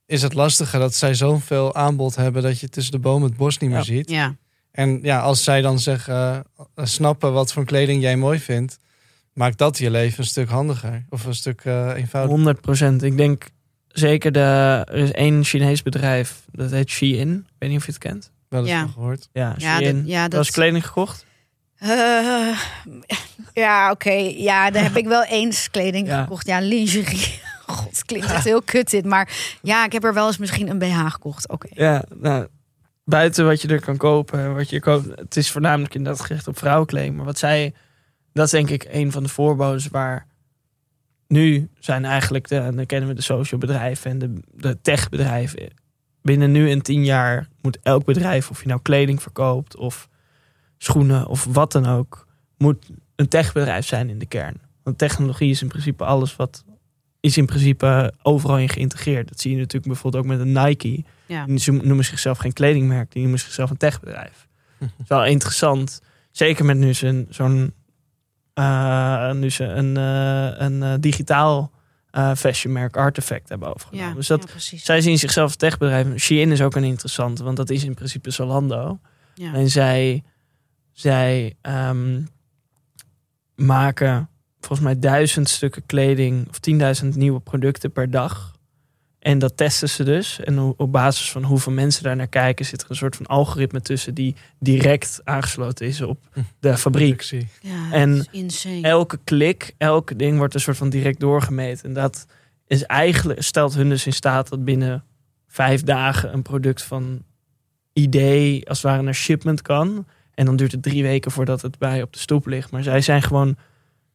[0.05, 3.57] is het lastige dat zij zoveel aanbod hebben dat je tussen de bomen het bos
[3.57, 3.85] niet meer Ja.
[3.85, 4.09] ziet.
[4.09, 4.35] Ja,
[4.71, 6.43] En ja, als zij dan zeggen,
[6.75, 8.77] eh, snappen wat voor kleding jij mooi vindt,
[9.33, 12.27] maakt dat je leven een stuk handiger of een stuk eh, eenvoudiger.
[12.37, 13.03] 100 procent.
[13.03, 13.49] Ik denk
[13.93, 14.39] zeker de,
[14.89, 17.33] er is één Chinees bedrijf, dat heet Shein.
[17.35, 18.31] Ik weet niet of je het kent.
[18.49, 18.79] Wel eens Ja.
[18.81, 19.29] van gehoord.
[19.33, 19.95] Ja, ja, Shein.
[19.97, 21.25] dat, ja, Dat is dat, kleding gekocht?
[21.77, 22.57] Eh,
[23.53, 24.11] ja, oké.
[24.35, 26.21] Ja, daar heb ik wel eens kleding Ja.
[26.21, 26.47] gekocht.
[26.47, 27.39] Ja, lingerie.
[27.67, 29.05] God, klinkt echt heel kut dit.
[29.05, 29.29] Maar
[29.61, 31.49] ja, ik heb er wel eens misschien een BH gekocht.
[31.49, 31.67] Oké.
[31.71, 32.47] Ja, nou,
[33.05, 36.57] buiten wat je er kan kopen, wat je koopt, het is voornamelijk inderdaad gericht op
[36.57, 37.15] vrouwenkleding.
[37.15, 37.73] Maar wat zij,
[38.33, 40.25] dat is denk ik een van de voorbodes waar
[41.31, 45.67] nu zijn eigenlijk, de, dan kennen we de social bedrijven en de, de techbedrijven.
[46.21, 50.09] Binnen nu en tien jaar moet elk bedrijf, of je nou kleding verkoopt of
[50.77, 52.27] schoenen of wat dan ook,
[52.57, 54.61] moet een techbedrijf zijn in de kern.
[54.83, 56.63] Want technologie is in principe alles wat
[57.19, 59.29] is in principe overal in geïntegreerd.
[59.29, 61.03] Dat zie je natuurlijk bijvoorbeeld ook met een Nike.
[61.25, 61.45] Ja.
[61.45, 64.47] Die Ze noemen zichzelf geen kledingmerk, die noemen zichzelf een techbedrijf.
[64.79, 66.01] Dat is wel interessant.
[66.31, 66.93] Zeker met nu
[67.29, 67.73] zo'n
[68.53, 71.71] eh, nu ze een, eh, een eh, digitaal
[72.35, 74.09] fashionmerk Artefact hebben overgenomen.
[74.09, 76.17] Ja, dus dat, ja, zij zien zichzelf als techbedrijf.
[76.17, 78.99] Shein is ook een interessante, want dat is in principe Zalando.
[79.33, 79.53] Ja.
[79.53, 80.23] En zij,
[80.91, 82.21] zij ehm,
[83.55, 84.29] maken
[84.59, 86.59] volgens mij duizend stukken kleding of
[87.03, 88.50] 10.000 nieuwe producten per dag.
[89.21, 90.39] En dat testen ze dus.
[90.39, 93.81] En op basis van hoeveel mensen daar naar kijken, zit er een soort van algoritme
[93.81, 96.19] tussen die direct aangesloten is op
[96.59, 97.21] de fabriek.
[97.61, 98.27] Ja, En.
[98.81, 101.85] Elke klik, elke ding wordt een soort van direct doorgemeten.
[101.85, 102.25] En dat
[102.67, 105.03] is eigenlijk, stelt hun dus in staat dat binnen
[105.47, 107.23] vijf dagen een product van
[107.93, 110.05] idee als het ware naar shipment kan.
[110.33, 112.71] En dan duurt het drie weken voordat het bij op de stoep ligt.
[112.71, 113.55] Maar zij zijn gewoon,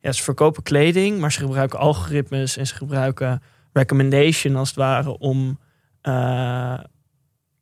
[0.00, 3.42] ja, ze verkopen kleding, maar ze gebruiken algoritmes en ze gebruiken
[3.76, 5.58] recommendation als het ware om,
[6.00, 6.78] eh,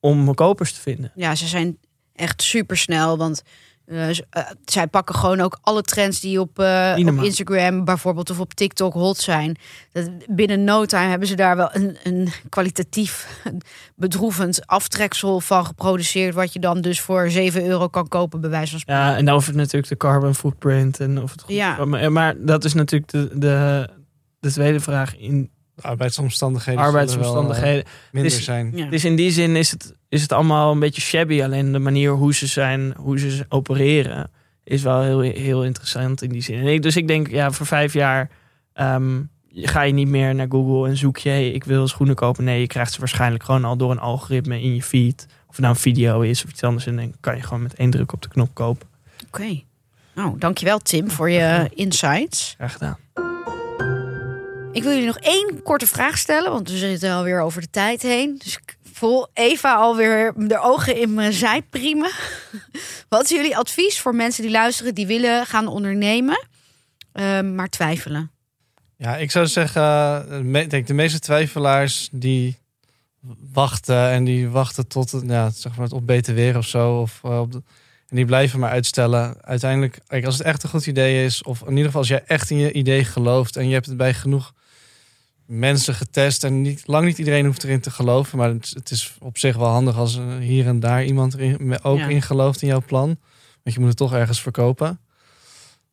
[0.01, 1.13] om kopers te vinden.
[1.15, 1.79] Ja, ze zijn
[2.13, 3.19] echt super snel.
[3.19, 3.43] Want
[3.85, 4.17] eh, eh,
[4.65, 7.23] zij pakken gewoon ook alle trends die op, op.
[7.23, 9.57] Instagram bijvoorbeeld of op TikTok hot zijn.
[9.93, 13.43] Dat, binnen no time hebben ze daar wel een, een kwalitatief
[13.97, 16.35] bedroevend aftreksel van geproduceerd.
[16.35, 19.03] Wat je dan dus voor 7 euro kan kopen, bij wijze van spreken.
[19.03, 21.85] Ja, en over natuurlijk de carbon footprint en of het goed Ja.
[21.85, 23.89] maar, maar dat is natuurlijk de, de,
[24.41, 27.85] de tweede vraag in De arbeidsomstandigheden zullen arbeidsomstandigheden.
[27.85, 28.73] wel, eh, minder is- zijn.
[28.75, 28.87] Ja.
[28.87, 31.43] Dus in die zin is het, is het allemaal een beetje shabby.
[31.43, 34.31] Alleen de manier hoe ze zijn, hoe ze opereren,
[34.65, 36.59] is wel heel, heel interessant in die zin.
[36.59, 38.31] En ik, dus ik denk, ja, voor vijf jaar,
[38.73, 39.21] ehm,
[39.55, 42.45] ga je niet meer naar Google en zoek je, hey, ik wil schoenen kopen.
[42.45, 45.27] Nee, je krijgt ze waarschijnlijk gewoon al door een algoritme in je feed.
[45.47, 46.87] Of het nou een video is of iets anders.
[46.87, 48.89] En dan kan je gewoon met één druk op de knop kopen.
[49.27, 49.61] Oké.
[50.15, 52.55] Nou, dankjewel Tim voor je insights.
[52.57, 52.97] Graag gedaan.
[54.75, 58.03] Ik wil jullie nog één korte vraag stellen, want we zitten alweer over de tijd
[58.03, 58.39] heen.
[58.45, 62.11] Dus ik voel Eva alweer de ogen in mijn zij priemen.
[63.09, 66.47] Wat is jullie advies voor mensen die luisteren, die willen gaan ondernemen,
[67.15, 68.31] uh, maar twijfelen?
[68.97, 72.59] Ja, ik zou zeggen, ik denk de meeste twijfelaars die
[73.53, 77.01] wachten en die wachten tot het, ja, zeg maar, op beter weer of zo.
[77.01, 77.53] Of, uh, op
[78.09, 79.37] en die blijven maar uitstellen.
[79.41, 82.51] Uiteindelijk, als het echt een goed idee is, of in ieder geval als jij echt
[82.51, 84.53] in je idee gelooft en je hebt het bij genoeg
[85.47, 89.17] mensen getest en niet, lang niet iedereen hoeft erin te geloven, maar het, het is
[89.21, 92.09] op zich wel handig als hier en daar iemand erin, ook ja.
[92.09, 93.07] in gelooft in jouw plan,
[93.63, 94.99] want je moet het toch ergens verkopen.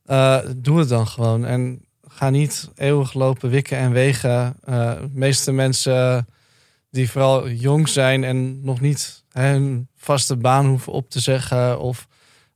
[0.06, 4.56] Uh, doe het dan gewoon en ga niet eeuwig lopen wikken en wegen.
[4.70, 6.28] Uh, de meeste mensen
[6.90, 12.08] die vooral jong zijn en nog niet hun vaste baan hoeven op te zeggen of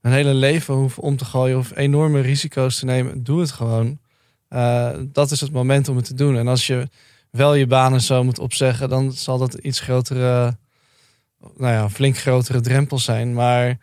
[0.02, 4.00] een hele leven hoeven om te gooien of enorme risico's te nemen, doe het gewoon.
[4.50, 6.38] Uh, dat is het moment om het te doen.
[6.38, 6.89] En als je
[7.30, 10.58] wel je banen zo moet opzeggen, dan zal dat iets grotere,
[11.39, 13.34] nou ja, flink grotere drempel zijn.
[13.34, 13.78] Maar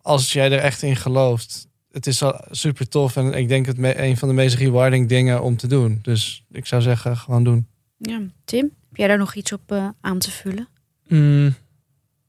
[0.00, 3.16] als jij er echt in gelooft, het is super tof.
[3.16, 5.98] En ik denk het een van de meest rewarding dingen om te doen.
[6.02, 7.66] Dus ik zou zeggen, gewoon doen.
[7.96, 10.68] Ja, Tim, heb jij daar nog iets op uh, aan te vullen?
[11.08, 11.54] Mm,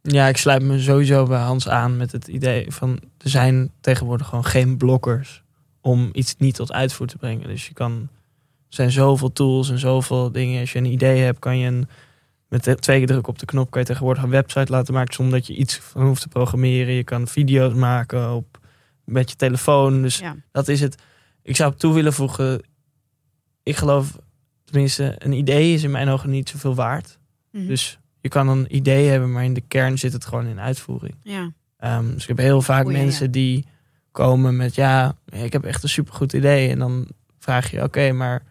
[0.01, 4.27] ja, ik sluit me sowieso bij Hans aan met het idee van er zijn tegenwoordig
[4.27, 5.42] gewoon geen blokkers
[5.83, 7.47] om iets niet tot uitvoer te brengen.
[7.47, 10.59] Dus je kan, er zijn zoveel tools en zoveel dingen.
[10.59, 11.87] Als je een idee hebt, kan je een,
[12.47, 15.37] met twee keer druk op de knop kan je tegenwoordig een website laten maken zonder
[15.37, 16.93] dat je iets van hoeft te programmeren.
[16.93, 18.59] Je kan video's maken op
[19.05, 20.01] met je telefoon.
[20.01, 20.35] Dus Ja.
[20.51, 21.01] dat is het.
[21.41, 22.61] Ik zou toe willen voegen.
[23.63, 24.17] Ik geloof,
[24.63, 27.17] tenminste, een idee is in mijn ogen niet zoveel waard.
[27.51, 27.67] Mhm.
[27.67, 31.15] Dus je kan een idee hebben, maar in de kern zit het gewoon in uitvoering.
[31.23, 31.51] ja.
[31.77, 33.31] Ehm, dus ik heb heel vaak Goeie, mensen ja.
[33.31, 33.65] die
[34.13, 36.69] komen met ja, ik heb echt een supergoed idee.
[36.69, 37.07] En dan
[37.39, 38.43] vraag je, oké, maar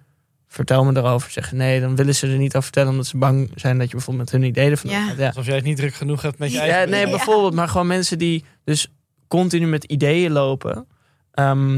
[0.48, 1.30] vertel me erover.
[1.30, 3.94] Zeggen nee, dan willen ze er niet over vertellen omdat ze bang zijn dat je
[3.96, 5.26] bijvoorbeeld met hun idee ervan Ja.
[5.26, 6.80] Alsof jij het niet druk genoeg hebt met je Ja, eigen...
[6.80, 7.10] Ja, nee, Ja.
[7.10, 8.88] bijvoorbeeld, maar gewoon mensen die dus
[9.28, 10.86] continu met ideeën lopen.
[11.32, 11.76] Ehm,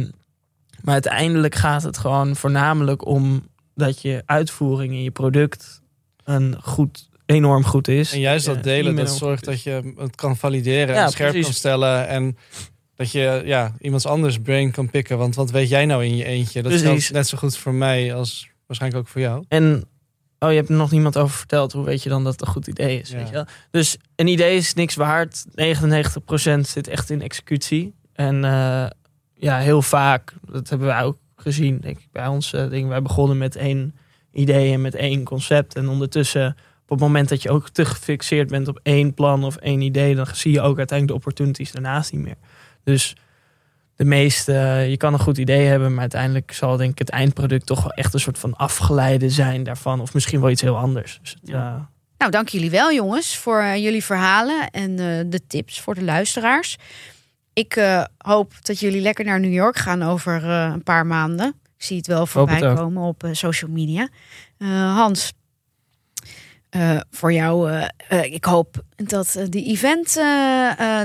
[0.82, 5.82] maar uiteindelijk gaat het gewoon voornamelijk om dat je uitvoering in je product
[6.24, 8.12] een goed, enorm goed is.
[8.12, 11.46] En juist dat delen, dat zorgt dat je het kan valideren Ja, en scherp precies.
[11.46, 12.08] kan stellen.
[12.08, 12.36] En
[12.94, 15.18] dat je ja, iemands anders brain kan pikken.
[15.18, 16.62] Want wat weet jij nou in je eentje?
[16.62, 19.44] Dat geldt net zo goed voor mij als waarschijnlijk ook voor jou.
[19.48, 19.84] En
[20.38, 21.72] oh, je hebt er nog niemand over verteld.
[21.72, 23.10] Hoe weet je dan dat het een goed idee is?
[23.10, 23.16] Ja.
[23.16, 23.46] Weet je wel?
[23.70, 25.44] Dus een idee is niks waard.
[25.46, 27.94] 99% zit echt in executie.
[28.12, 28.86] En eh,
[29.34, 32.88] ja, heel vaak, dat hebben wij ook gezien, denk ik, bij ons eh, ding.
[32.88, 33.94] Wij begonnen met één
[34.32, 35.76] idee en met één concept.
[35.76, 39.56] En ondertussen, op het moment dat je ook te gefixeerd bent op één plan of
[39.56, 42.36] één idee, dan zie je ook uiteindelijk de opportunities daarnaast niet meer.
[42.84, 43.16] Dus
[43.96, 44.52] de meeste,
[44.88, 47.90] je kan een goed idee hebben, maar uiteindelijk zal denk ik het eindproduct toch wel
[47.92, 50.00] echt een soort van afgeleide zijn daarvan.
[50.00, 51.18] Of misschien wel iets heel anders.
[51.22, 51.74] Dus het, Ja.
[51.76, 51.82] eh,
[52.18, 56.02] Nou, dank jullie wel, jongens, voor eh, jullie verhalen en eh, de tips voor de
[56.04, 56.76] luisteraars.
[57.52, 61.48] Ik eh, hoop dat jullie lekker naar New York gaan over eh, een paar maanden.
[61.76, 64.08] Ik zie het wel voorbij het komen op eh, social media.
[64.58, 65.32] Eh, Hans,
[66.74, 70.20] eh, voor jou, eh, eh, ik hoop dat die, event,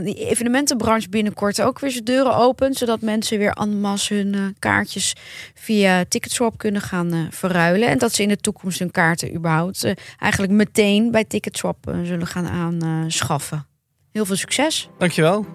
[0.04, 2.78] die evenementenbranche binnenkort ook weer zijn deuren opent.
[2.78, 5.16] Zodat mensen weer en masse hun kaartjes
[5.54, 7.88] via Ticketswap kunnen gaan verruilen.
[7.88, 12.48] En dat ze in de toekomst hun kaarten überhaupt eigenlijk meteen bij Ticketswap zullen gaan
[12.48, 13.66] aanschaffen.
[14.12, 14.90] Heel veel succes.
[14.98, 15.46] Dankjewel.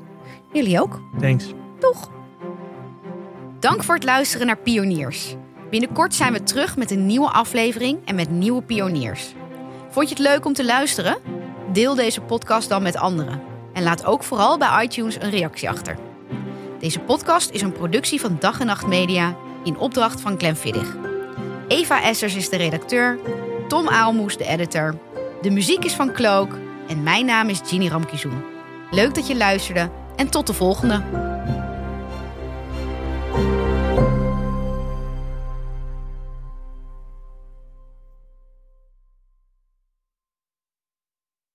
[0.52, 1.00] Jullie ook.
[1.20, 1.44] thanks.
[1.78, 2.10] Toch?
[3.60, 5.34] Dank voor het luisteren naar Pioniers.
[5.70, 9.34] Binnenkort zijn we terug met een nieuwe aflevering en met nieuwe pioniers.
[9.94, 11.16] Vond je het leuk om te luisteren?
[11.72, 13.42] Deel deze podcast dan met anderen.
[13.72, 15.98] En laat ook vooral bij iTunes een reactie achter.
[16.78, 20.96] Deze podcast is een productie van Dag en Nacht Media in opdracht van Glenn Viddig.
[21.68, 23.18] Eva Essers is de redacteur,
[23.68, 24.98] Tom Aalmoes de editor.
[25.42, 26.52] De muziek is van Cloak
[26.88, 28.44] en mijn naam is Ginny Ramkizoen.
[28.90, 31.02] Leuk dat je luisterde en tot de volgende.